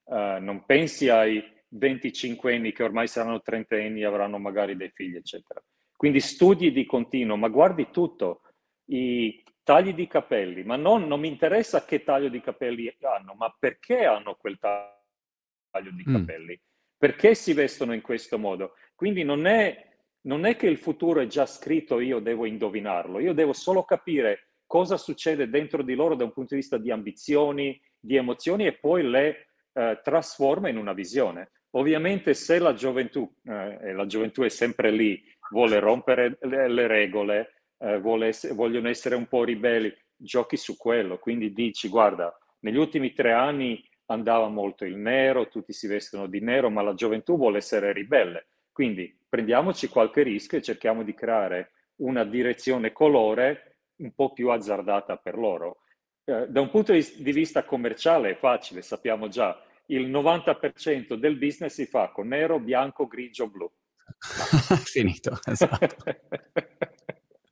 [0.05, 5.17] uh, non pensi ai 25 anni che ormai saranno trentenni e avranno magari dei figli,
[5.17, 5.61] eccetera.
[5.95, 8.41] Quindi studi di continuo, ma guardi tutto,
[8.89, 13.55] i tagli di capelli, ma non, non mi interessa che taglio di capelli hanno, ma
[13.57, 16.15] perché hanno quel taglio di mm.
[16.15, 16.53] capelli?
[16.53, 16.67] Mm.
[16.97, 18.73] Perché si vestono in questo modo?
[18.95, 19.87] Quindi non è,
[20.21, 24.49] non è che il futuro è già scritto, io devo indovinarlo, io devo solo capire
[24.65, 28.73] cosa succede dentro di loro da un punto di vista di ambizioni, di emozioni e
[28.73, 31.51] poi le eh, trasforma in una visione.
[31.71, 36.87] Ovviamente se la gioventù, eh, e la gioventù è sempre lì, vuole rompere le, le
[36.87, 42.77] regole, eh, ess- vogliono essere un po' ribelli, giochi su quello, quindi dici guarda, negli
[42.77, 47.37] ultimi tre anni andava molto il nero, tutti si vestono di nero, ma la gioventù
[47.37, 54.13] vuole essere ribelle, quindi prendiamoci qualche rischio e cerchiamo di creare una direzione colore un
[54.13, 55.83] po' più azzardata per loro.
[56.23, 61.73] Eh, da un punto di vista commerciale è facile, sappiamo già, il 90% del business
[61.73, 63.71] si fa con nero, bianco, grigio, blu.
[64.85, 65.95] Finito, esatto.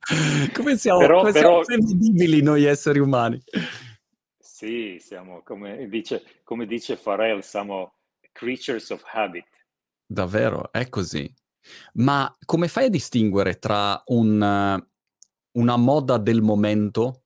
[0.54, 1.62] come siamo, però, come però...
[1.62, 3.42] siamo prevedibili noi esseri umani?
[4.38, 7.98] Sì, siamo, come dice, come dice Farrell, siamo
[8.32, 9.46] creatures of habit.
[10.06, 11.32] Davvero, è così.
[11.94, 14.82] Ma come fai a distinguere tra un,
[15.52, 17.24] una moda del momento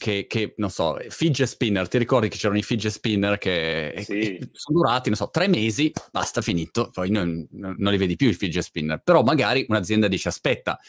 [0.00, 4.38] che, che, non so, fidget spinner, ti ricordi che c'erano i fidget spinner che sì.
[4.52, 8.32] sono durati, non so, tre mesi, basta, finito, poi non, non li vedi più i
[8.32, 10.80] fidget spinner, però magari un'azienda dice aspetta,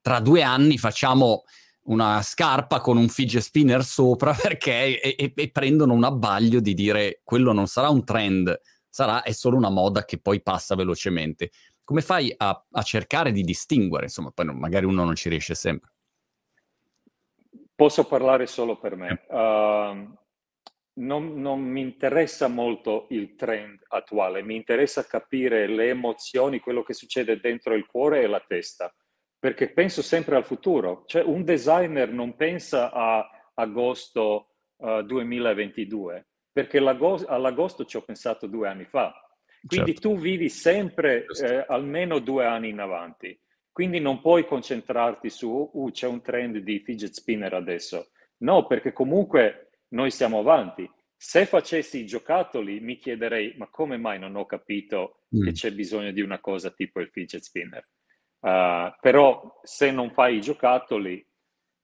[0.00, 1.44] tra due anni facciamo
[1.84, 6.74] una scarpa con un fidget spinner sopra perché e, e, e, prendono un abbaglio di
[6.74, 11.50] dire quello non sarà un trend, sarà è solo una moda che poi passa velocemente.
[11.82, 14.04] Come fai a, a cercare di distinguere?
[14.04, 15.90] Insomma, poi magari uno non ci riesce sempre.
[17.74, 19.24] Posso parlare solo per me.
[19.28, 20.16] Uh,
[21.00, 26.92] non, non, mi interessa molto il trend attuale, mi interessa capire le emozioni, quello che
[26.92, 28.94] succede dentro il cuore e la testa,
[29.40, 31.04] perché penso sempre al futuro.
[31.06, 38.68] Cioè, un designer non pensa a agosto uh, 2022, perché all'agosto ci ho pensato due
[38.68, 39.12] anni fa.
[39.66, 40.10] Quindi certo.
[40.10, 43.38] tu vivi sempre eh, almeno due anni in avanti.
[43.72, 48.10] Quindi non puoi concentrarti su, uh, c'è un trend di fidget spinner adesso.
[48.38, 50.88] No, perché comunque noi siamo avanti.
[51.16, 55.44] Se facessi i giocattoli mi chiederei, ma come mai non ho capito mm.
[55.44, 57.86] che c'è bisogno di una cosa tipo il fidget spinner?
[58.40, 61.24] Uh, però se non fai i giocattoli,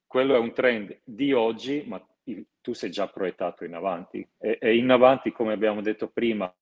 [0.07, 2.05] quello è un trend di oggi, ma
[2.61, 4.27] tu sei già proiettato in avanti.
[4.39, 6.53] E, e in avanti, come abbiamo detto prima,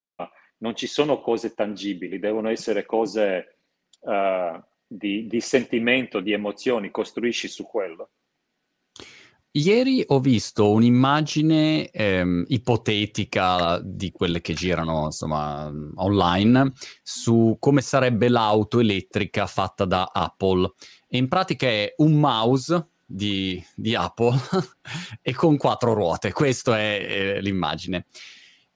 [0.59, 3.59] non ci sono cose tangibili, devono essere cose...
[4.01, 8.11] Uh, di, di sentimento, di emozioni, costruisci su quello.
[9.57, 16.73] Ieri ho visto un'immagine ehm, ipotetica di quelle che girano insomma online
[17.05, 20.73] su come sarebbe l'auto elettrica fatta da Apple.
[21.07, 24.37] E in pratica è un mouse di, di Apple
[25.23, 26.33] e con quattro ruote.
[26.33, 28.07] Questa è, è l'immagine.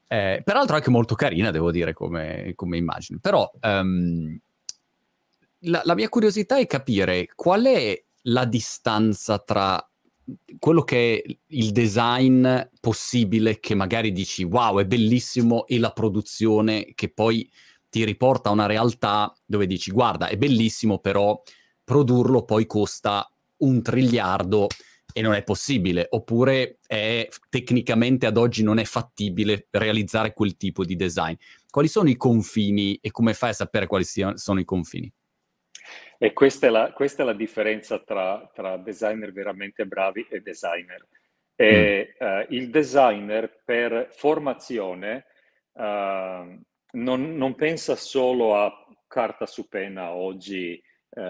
[0.07, 3.19] Eh, peraltro anche molto carina, devo dire, come, come immagine.
[3.21, 4.39] Però um,
[5.63, 9.88] la, la mia curiosità è capire qual è la distanza tra
[10.59, 12.47] quello che è il design
[12.81, 17.51] possibile che magari dici wow è bellissimo e la produzione che poi
[17.89, 21.41] ti riporta a una realtà dove dici guarda è bellissimo però
[21.83, 24.67] produrlo poi costa un triliardo
[25.13, 30.85] e non è possibile, oppure è, tecnicamente ad oggi non è fattibile realizzare quel tipo
[30.85, 31.35] di design.
[31.71, 35.13] Quali sono i confini e come fai a sapere quali siano, sono i confini?
[36.19, 41.07] E questa è la, questa è la differenza tra, tra, designer veramente bravi e designer.
[41.55, 42.27] E, mm.
[42.27, 45.27] uh, il designer per formazione
[45.73, 48.73] uh, non, non, pensa solo a
[49.07, 51.21] carta su penna oggi, uh,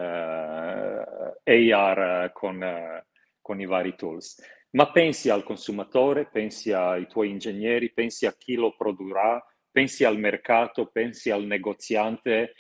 [1.45, 3.03] eh, AR con,
[3.41, 8.55] con i vari tools, ma pensi al consumatore, pensi ai tuoi ingegneri, pensi a chi
[8.55, 12.55] lo produrrà, pensi al mercato, pensi al negoziante,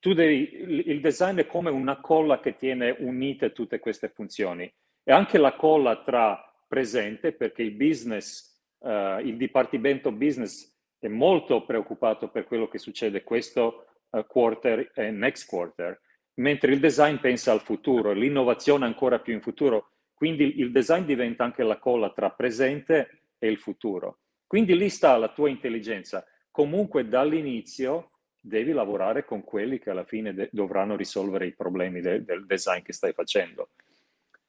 [0.00, 4.72] tu devi, il design è come una colla che tiene unite tutte queste funzioni.
[5.02, 11.64] E anche la colla tra presente, perché il business, uh, il dipartimento business è molto
[11.64, 16.00] preoccupato per quello che succede questo uh, quarter e next quarter,
[16.34, 19.92] mentre il design pensa al futuro, l'innovazione ancora più in futuro.
[20.14, 24.18] Quindi il design diventa anche la colla tra presente e il futuro.
[24.46, 26.24] Quindi lì sta la tua intelligenza.
[26.50, 32.24] Comunque dall'inizio devi lavorare con quelli che alla fine de- dovranno risolvere i problemi de-
[32.24, 33.70] del design che stai facendo,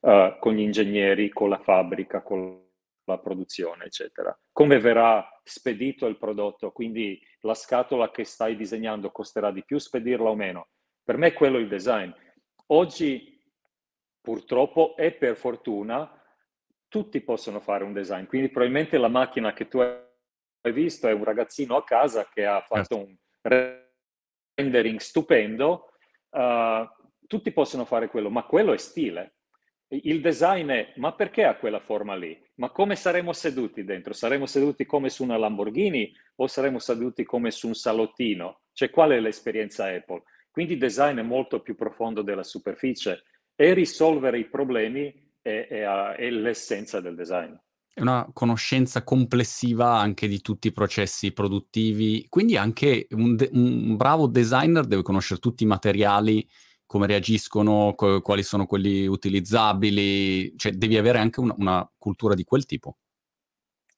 [0.00, 2.68] uh, con gli ingegneri, con la fabbrica, con
[3.04, 4.36] la produzione, eccetera.
[4.52, 10.30] Come verrà spedito il prodotto, quindi la scatola che stai disegnando costerà di più spedirla
[10.30, 10.68] o meno.
[11.02, 12.10] Per me è quello il design.
[12.66, 13.42] Oggi,
[14.20, 16.08] purtroppo e per fortuna,
[16.86, 21.24] tutti possono fare un design, quindi probabilmente la macchina che tu hai visto è un
[21.24, 22.96] ragazzino a casa che ha fatto certo.
[22.96, 23.16] un
[24.60, 25.92] rendering stupendo,
[26.30, 26.86] uh,
[27.26, 29.34] tutti possono fare quello, ma quello è stile.
[29.88, 32.40] Il design è, ma perché ha quella forma lì?
[32.56, 34.12] Ma come saremo seduti dentro?
[34.12, 38.60] Saremo seduti come su una Lamborghini o saremo seduti come su un salottino?
[38.72, 40.22] Cioè, qual è l'esperienza Apple?
[40.50, 43.24] Quindi design è molto più profondo della superficie
[43.56, 45.82] e risolvere i problemi è, è,
[46.16, 47.54] è l'essenza del design
[47.92, 53.96] è una conoscenza complessiva anche di tutti i processi produttivi, quindi anche un, de- un
[53.96, 56.48] bravo designer deve conoscere tutti i materiali,
[56.86, 62.44] come reagiscono, co- quali sono quelli utilizzabili, cioè devi avere anche una, una cultura di
[62.44, 62.96] quel tipo.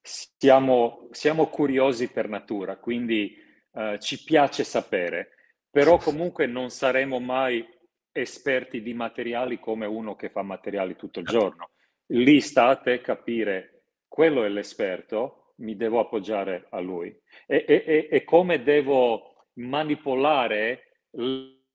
[0.01, 3.35] Siamo, siamo curiosi per natura, quindi
[3.71, 5.29] uh, ci piace sapere,
[5.69, 7.65] però comunque non saremo mai
[8.11, 11.69] esperti di materiali come uno che fa materiali tutto il giorno.
[12.07, 13.72] Lì sta a te capire
[14.13, 17.07] quello è l'esperto, mi devo appoggiare a lui.
[17.47, 20.99] E, e, e come devo manipolare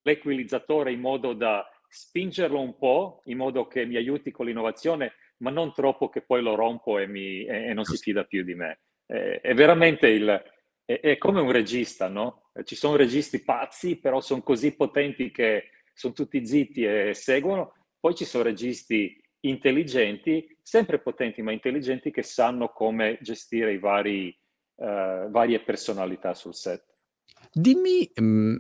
[0.02, 5.50] l'equilizzatore in modo da spingerlo un po', in modo che mi aiuti con l'innovazione, ma
[5.50, 8.82] non troppo che poi lo rompo e, mi, e, non si fida più di me.
[9.04, 10.42] È, è veramente il...
[10.84, 12.50] È, è, come un regista, no?
[12.62, 17.74] Ci sono registi pazzi, però sono così potenti che sono tutti zitti e seguono.
[17.98, 24.36] Poi ci sono registi intelligenti, sempre potenti ma intelligenti, che sanno come gestire i vari,
[24.76, 26.84] uh, varie personalità sul set.
[27.52, 28.56] Dimmi mm,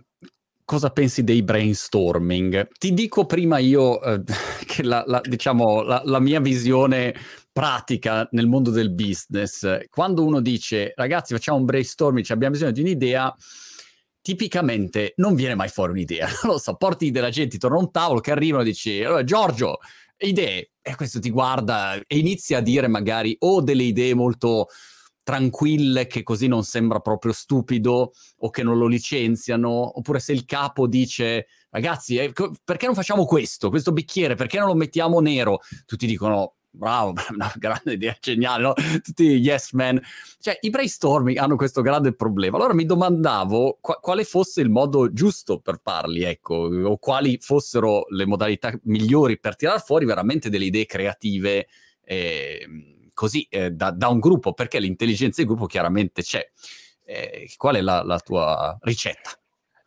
[0.68, 2.68] cosa pensi dei brainstorming.
[2.78, 4.22] Ti dico prima io eh,
[4.66, 7.14] che la, la, diciamo, la, la, mia visione
[7.50, 9.88] pratica nel mondo del business.
[9.88, 13.34] Quando uno dice ragazzi facciamo un brainstorming, cioè abbiamo bisogno di un'idea,
[14.20, 16.26] tipicamente non viene mai fuori un'idea.
[16.44, 19.24] Non lo so, porti della gente intorno a un tavolo che arrivano e dici allora,
[19.24, 19.78] Giorgio,
[20.26, 20.72] idee.
[20.82, 24.68] E questo ti guarda e inizia a dire magari o delle idee molto
[25.22, 30.46] tranquille che così non sembra proprio stupido o che non lo licenziano, oppure se il
[30.46, 32.32] capo dice ragazzi eh,
[32.64, 35.60] perché non facciamo questo, questo bicchiere, perché non lo mettiamo nero?
[35.84, 38.72] Tutti dicono bravo, una grande idea, geniale, no?
[39.02, 40.00] Tutti yes man.
[40.38, 42.56] Cioè, i brainstorming hanno questo grande problema.
[42.56, 48.06] Allora mi domandavo qu- quale fosse il modo giusto per farli, ecco, o quali fossero
[48.10, 51.66] le modalità migliori per tirare fuori veramente delle idee creative
[52.04, 56.48] eh, così eh, da, da, un gruppo, perché l'intelligenza di gruppo chiaramente c'è.
[57.04, 59.30] Eh, qual è la, la tua ricetta?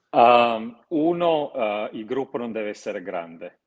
[0.10, 3.61] Um, uno, uh, il gruppo non deve essere grande.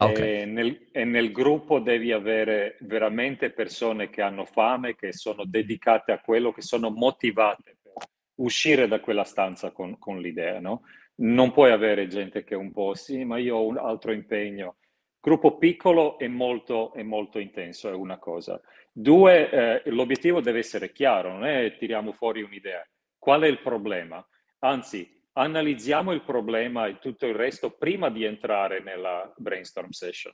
[0.00, 0.42] Okay.
[0.42, 6.12] E, nel, e, nel, gruppo devi avere veramente persone che hanno fame, che sono dedicate
[6.12, 7.94] a quello, che sono motivate per
[8.36, 10.82] uscire da quella stanza con, con l'idea, no?
[11.16, 14.76] Non puoi avere gente che un po' sì, ma io ho un altro impegno.
[15.20, 18.60] Gruppo piccolo e molto, è molto intenso, è una cosa.
[18.92, 22.88] Due, eh, l'obiettivo deve essere chiaro, non è tiriamo fuori un'idea.
[23.18, 24.24] Qual è il problema?
[24.60, 30.32] Anzi, analizziamo il problema e tutto il resto prima di entrare nella brainstorm session.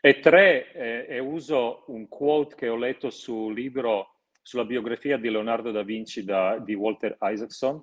[0.00, 5.30] E tre, eh, e uso un quote che ho letto sul libro sulla biografia di
[5.30, 7.80] Leonardo da Vinci da, di Walter Isaacson,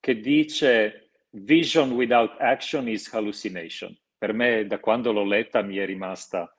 [0.00, 3.96] che dice Vision without action is hallucination.
[4.22, 6.56] per me da quando l'ho letta mi è rimasta.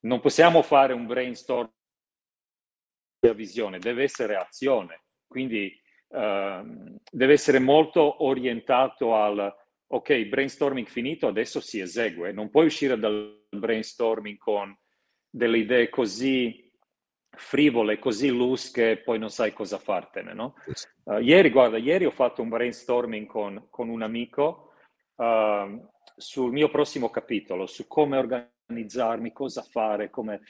[0.00, 1.72] Non possiamo fare un brainstorm
[3.20, 5.72] di visione, deve essere azione, quindi
[6.12, 9.54] uh, deve essere molto orientato al
[9.86, 12.32] ok, brainstorming finito, adesso si esegue.
[12.32, 14.76] Non puoi uscire dal brainstorming con
[15.28, 16.70] delle idee così
[17.34, 20.54] frivole, così loose che poi non sai cosa fartene, no?
[21.04, 24.72] Uh, ieri, guarda, ieri ho fatto un brainstorming con, con un amico
[25.16, 30.42] uh, sul mio prossimo capitolo, su come organizzarmi, cosa fare, come...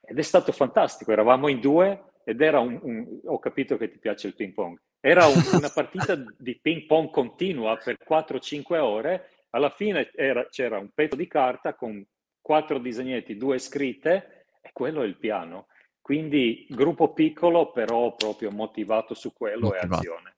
[0.00, 1.12] ed è stato fantastico.
[1.12, 3.20] Eravamo in due ed era un, un...
[3.24, 4.78] ho capito che ti piace il ping pong.
[5.06, 9.30] Era un, una partita di ping pong continua per 4-5 ore.
[9.50, 12.04] Alla fine era, c'era un pezzo di carta con
[12.40, 15.68] quattro disegnetti, due scritte, e quello è il piano.
[16.00, 19.92] Quindi gruppo piccolo, però proprio motivato su quello motivato.
[19.92, 20.36] e azione.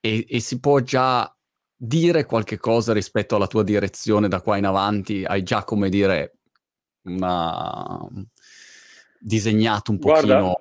[0.00, 1.32] E, e, si può già
[1.76, 5.24] dire qualche cosa rispetto alla tua direzione da qua in avanti?
[5.24, 6.38] Hai già, come dire,
[7.02, 8.04] una...
[9.20, 10.60] disegnato un pochino...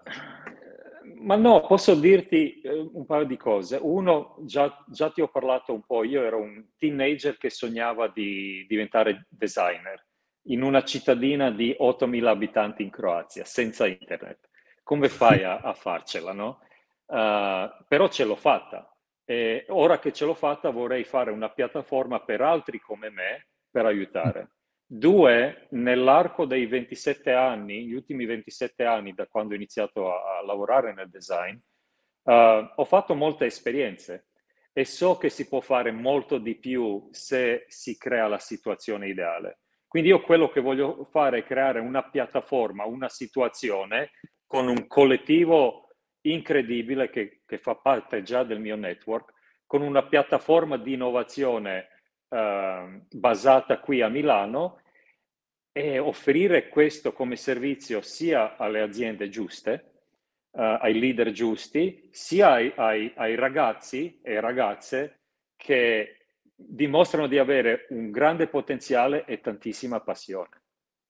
[1.26, 3.78] ma no, posso dirti eh, un paio di cose.
[3.82, 8.66] Uno, già, già ti ho parlato un po', io ero un teenager che sognava di
[8.68, 10.06] diventare designer
[10.48, 14.50] in una cittadina di 8.000 abitanti in Croazia, senza internet.
[14.84, 16.60] Come fai a, a farcela, no?
[17.08, 18.96] Uh, però ce l'ho fatta.
[19.26, 23.88] E ora che ce l'ho fatta vorrei fare una piattaforma per altri come me per
[23.88, 24.52] aiutare.
[24.88, 30.46] Due, nell'arco dei 27 anni, gli ultimi 27 anni da quando ho iniziato a, a
[30.46, 31.58] lavorare nel design,
[32.24, 34.28] uh, ho fatto molte esperienze
[34.72, 39.60] e so che si può fare molto di più se si crea la situazione ideale.
[39.88, 44.12] Quindi io quello che voglio fare è creare una piattaforma, una situazione
[44.46, 45.88] con un collettivo
[46.22, 49.32] incredibile che, che fa parte già del mio network,
[49.66, 51.88] con una piattaforma di innovazione
[52.36, 54.82] eh, basata qui a Milano
[55.72, 59.92] e offrire questo come servizio sia alle aziende giuste,
[60.52, 65.20] eh, ai leader giusti, sia ai, ai, ai ragazzi e ragazze
[65.56, 66.18] che
[66.54, 70.62] dimostrano di avere un grande potenziale e tantissima passione.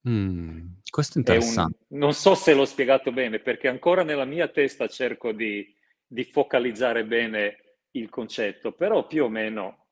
[0.07, 1.78] Mm, questo è interessante.
[1.78, 5.76] È un, non so se l'ho spiegato bene, perché ancora nella mia testa cerco di,
[6.05, 7.57] di focalizzare bene
[7.91, 9.84] il concetto, però più o meno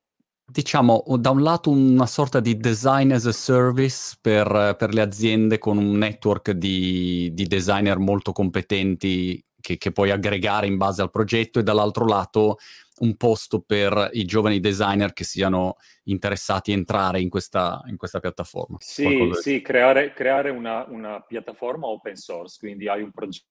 [0.45, 5.57] diciamo, da un lato una sorta di design as a service per, per le aziende
[5.57, 11.09] con un network di, di designer molto competenti che, che, puoi aggregare in base al
[11.09, 12.57] progetto e dall'altro lato
[12.99, 18.19] un posto per i giovani designer che siano interessati a entrare in questa, in questa
[18.19, 18.77] piattaforma.
[18.79, 23.47] Sì, sì creare, creare una, una, piattaforma open source, quindi hai un progetto.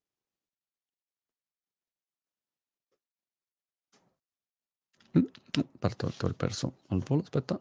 [5.78, 7.61] Parto, ho perso al volo, aspetta.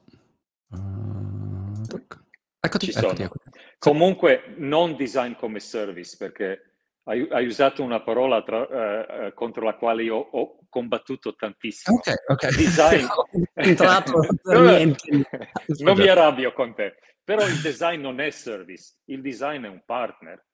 [0.69, 1.83] Uh,
[2.61, 3.49] eccoti, eccoti, eccoti.
[3.77, 6.71] Comunque non design come service, perché
[7.03, 8.61] hai, hai, usato una parola tra,
[9.27, 11.97] uh, contro la quale io ho combattuto tantissimo.
[11.97, 12.55] Ok, ok.
[12.55, 13.05] Design...
[13.55, 14.21] entrato
[15.79, 16.95] non mi arrabbio con te.
[17.23, 20.45] Però il design non è service, il design è un partner.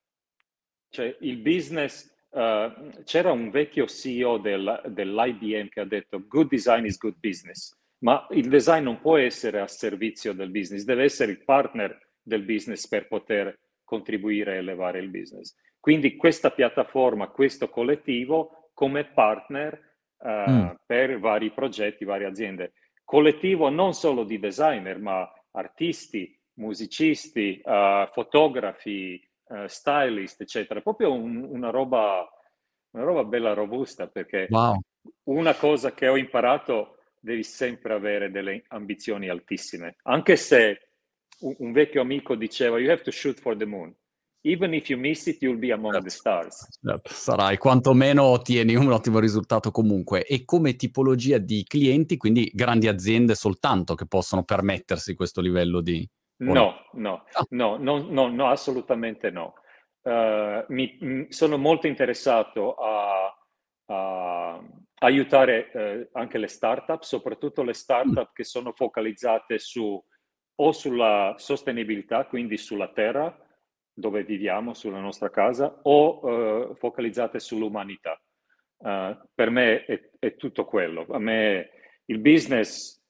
[0.90, 2.16] Cioè il business...
[2.30, 7.76] Uh, c'era un vecchio CEO del, dell'IBM che ha detto good design is good business,
[8.00, 12.44] ma il design non può essere a servizio del business, deve essere il partner del
[12.44, 15.56] business per poter contribuire a elevare il business.
[15.80, 19.80] Quindi questa piattaforma, questo collettivo come partner
[20.18, 20.68] uh, mm.
[20.86, 22.74] per vari progetti, varie aziende.
[23.04, 30.82] Collettivo non solo di designer, ma artisti, musicisti, uh, fotografi, uh, stylist, eccetera.
[30.82, 32.28] Proprio un, una, roba,
[32.92, 34.80] una roba bella robusta perché wow.
[35.24, 40.92] una cosa che ho imparato devi sempre avere delle ambizioni altissime, anche se
[41.40, 43.94] un, un vecchio amico diceva you have to shoot for the moon
[44.48, 46.08] even if you miss it, you'll be among certo.
[46.08, 46.68] the stars.
[46.82, 47.14] Certo.
[47.14, 50.26] Sarai, quantomeno ottieni un ottimo risultato comunque.
[50.26, 56.08] E come tipologia di clienti, quindi grandi aziende soltanto che possono permettersi questo livello di...
[56.40, 59.56] No, no, no, no, no, assolutamente no.
[60.04, 63.36] M, sono molto interessato a,
[65.00, 70.04] aiutare uh, anche le startup, soprattutto le startup che sono focalizzate su
[70.60, 73.36] o sulla sostenibilità, quindi sulla terra,
[73.94, 78.20] dove viviamo, sulla nostra casa, o uh, focalizzate sull'umanità.
[78.80, 79.86] Per me
[80.20, 81.08] è, tutto quello.
[81.10, 81.70] A me
[82.06, 83.02] il business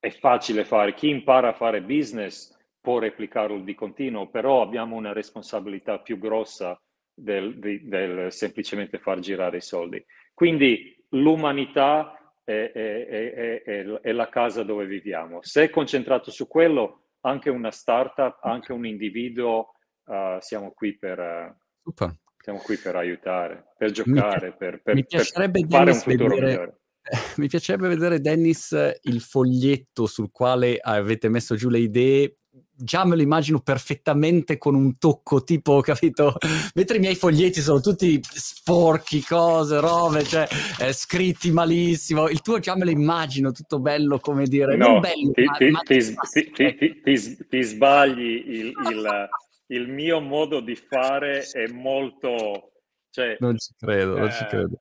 [0.00, 0.94] è facile fare.
[0.94, 2.51] Chi impara a fare business
[2.82, 6.78] può replicarlo di continuo, però abbiamo una responsabilità più grossa
[7.14, 10.04] del, del, del semplicemente far girare i soldi.
[10.34, 15.38] Quindi l'umanità è, è, è, è, la casa dove viviamo.
[15.42, 19.74] Se è concentrato su quello, anche una startup, anche un individuo,
[20.06, 21.54] uh, siamo qui per...
[21.84, 26.46] Uh, siamo qui per aiutare, per giocare, mi, per, per, per fare un futuro vedere,
[26.46, 26.80] migliore.
[27.38, 32.34] Mi piacerebbe vedere, Dennis, il foglietto sul quale avete messo giù le idee
[32.82, 36.36] già me lo immagino perfettamente con un tocco tipo, capito?
[36.74, 40.46] Mentre i miei foglietti sono tutti sporchi, cose, robe, cioè
[40.80, 42.28] eh, scritti malissimo.
[42.28, 45.52] Il tuo già me lo immagino tutto bello, come dire, no, non bello, ti, ma,
[45.52, 48.44] ti, ma ti, ti, sbagli.
[48.46, 49.28] Il, il,
[49.66, 52.72] il, mio modo di fare è molto...
[53.10, 54.80] Cioè, non ci credo, eh, non ci eh, credo.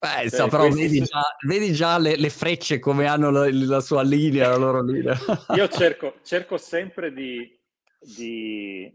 [0.00, 4.02] Beh, so, però vedi già, vedi già le, le, frecce come hanno la, la, sua
[4.02, 5.16] linea, la loro linea.
[5.56, 7.58] Io cerco, cerco sempre di,
[7.98, 8.88] di,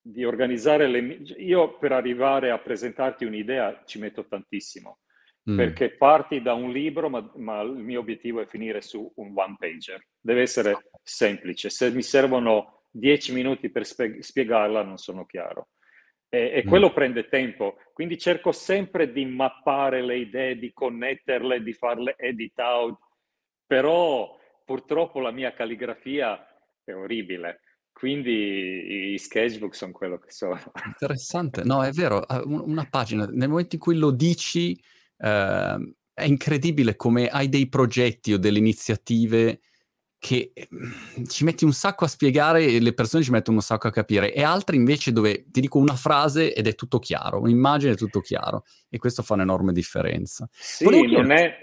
[0.00, 1.22] di, organizzare le...
[1.38, 4.98] Io per arrivare a presentarti un'idea ci metto tantissimo,
[5.48, 5.56] mm.
[5.56, 9.54] perché parti da un libro, ma, ma, il mio obiettivo è finire su un one
[9.56, 10.04] pager.
[10.20, 11.70] Deve essere semplice.
[11.70, 15.68] Se mi servono dieci minuti per spie- spiegarla, non sono chiaro
[16.34, 16.68] e, e mm.
[16.68, 16.94] quello mm.
[16.94, 17.76] prende tempo.
[17.92, 22.98] Quindi cerco sempre di mappare le idee, di connetterle, di farle edit out,
[23.66, 26.42] però purtroppo la mia calligrafia
[26.82, 27.60] è orribile.
[27.92, 30.58] Quindi i sketchbook sono quello che sono.
[30.86, 34.72] Interessante, no, è vero, una pagina, nel momento in cui lo dici,
[35.18, 39.60] eh, è incredibile come hai dei progetti o delle iniziative
[40.22, 43.88] che mhmm, ci metti un sacco a spiegare e le persone ci mettono un sacco
[43.88, 47.94] a capire, e altre invece dove ti dico una frase ed è tutto chiaro, un'immagine
[47.94, 50.48] è tutto chiaro, e questo fa un'enorme differenza.
[50.52, 51.58] Sì, non è,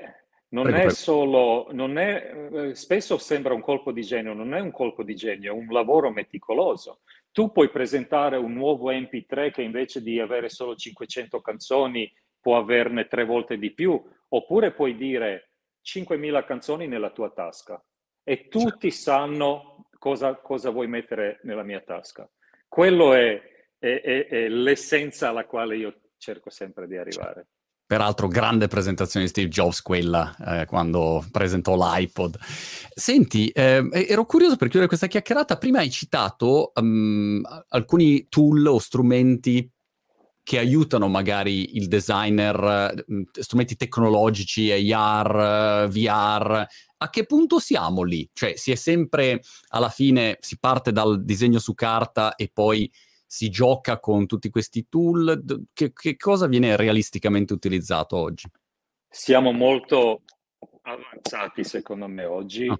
[0.49, 0.93] non prego, è prego.
[0.93, 5.15] solo, non è, eh, spesso sembra un colpo di genio, non è un colpo di
[5.15, 6.99] genio, è un lavoro meticoloso.
[7.31, 13.07] Tu puoi presentare un nuovo MP3 che invece di avere solo 500 canzoni può averne
[13.07, 13.97] tre volte di più,
[14.27, 15.51] oppure puoi dire
[15.81, 17.81] 5.000 canzoni nella tua tasca
[18.29, 22.29] e tutti sanno cosa, cosa vuoi mettere nella mia tasca.
[22.67, 23.41] Quello è,
[23.79, 27.47] è, è, è, l'essenza alla quale io cerco sempre di arrivare.
[27.87, 32.37] Peraltro, grande presentazione di Steve Jobs quella, eh, quando presentò l'iPod.
[32.39, 35.57] Senti, eh, ero curioso per chiudere questa chiacchierata.
[35.57, 39.67] Prima hai citato um, alcuni tool o strumenti
[40.43, 42.93] che aiutano magari il designer,
[43.31, 46.67] strumenti tecnologici, AR, VR,
[47.01, 48.29] a che punto siamo lì?
[48.33, 52.91] Cioè, si è sempre alla fine, si parte dal disegno su carta e poi
[53.25, 55.65] si gioca con tutti questi tool.
[55.71, 58.49] Che, che cosa viene realisticamente utilizzato oggi?
[59.07, 60.23] Siamo molto
[60.81, 62.77] avanzati, secondo me, oggi, ah.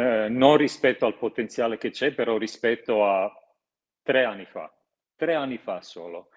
[0.00, 3.30] eh, non rispetto al potenziale che c'è, però rispetto a
[4.02, 4.72] tre anni fa.
[5.14, 6.30] Tre anni fa solo.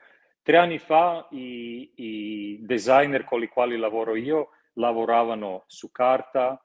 [0.43, 6.59] Tre anni fa i, i designer con i quali lavoro io lavoravano su carta,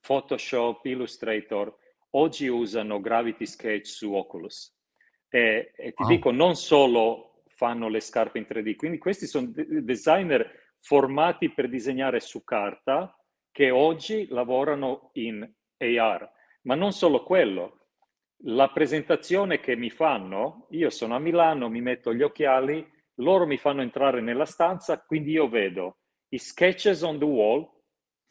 [0.00, 1.72] Photoshop, Illustrator,
[2.10, 4.74] oggi usano Gravity Sketch su Oculus.
[5.28, 6.06] E, e ti oh.
[6.06, 12.20] dico, non solo fanno le scarpe in 3D, quindi questi sono designer formati per disegnare
[12.20, 13.16] su carta
[13.50, 15.48] che oggi lavorano in
[15.78, 16.30] AR.
[16.62, 17.86] Ma non solo quello,
[18.44, 22.86] la presentazione che mi fanno, io sono a Milano, mi metto gli occhiali,
[23.16, 25.98] loro mi fanno entrare nella stanza, quindi io vedo
[26.28, 27.60] i sketches on the wall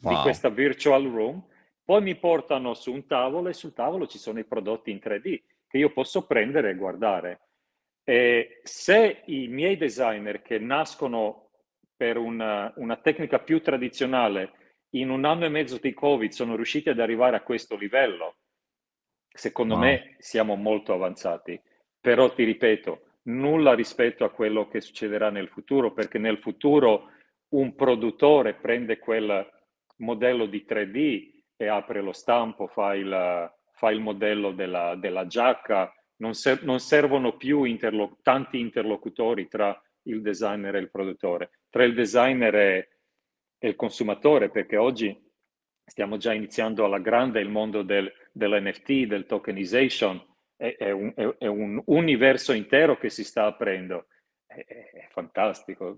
[0.00, 0.14] wow.
[0.14, 1.44] di questa virtual room,
[1.82, 5.42] poi mi portano su un tavolo e sul tavolo ci sono i prodotti in 3D
[5.68, 7.40] che io posso prendere e guardare.
[8.04, 11.50] E se i miei designer che nascono
[11.96, 14.52] per una, una tecnica più tradizionale
[14.90, 18.36] in un anno e mezzo di Covid sono riusciti ad arrivare a questo livello,
[19.28, 19.82] secondo wow.
[19.82, 21.60] me siamo molto avanzati.
[22.00, 27.10] Però ti ripeto, nulla rispetto a quello che succederà nel futuro, perché nel futuro
[27.50, 29.48] un produttore prende quel
[29.98, 35.92] modello di 3D e apre lo stampo, fa il, fa il modello della, della giacca,
[36.16, 41.84] non, ser- non, servono più interlo- tanti interlocutori tra il designer e il produttore, tra
[41.84, 42.88] il designer e,
[43.58, 45.24] e il consumatore, perché oggi
[45.84, 50.22] stiamo già iniziando alla grande il mondo del, dell'NFT, del tokenization,
[50.56, 54.06] è, è, un, è, un, universo intero che si sta aprendo.
[54.46, 55.94] È, è fantastico.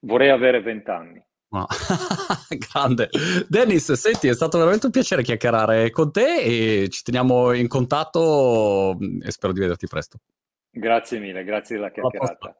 [0.00, 1.24] Vorrei avere vent'anni.
[1.52, 1.66] No.
[2.72, 3.10] Grande.
[3.46, 8.96] Dennis, senti, è stato veramente un piacere chiacchierare con te e ci teniamo in contatto
[9.20, 10.18] e spero di vederti presto.
[10.70, 12.56] Grazie mille, grazie della chiacchierata.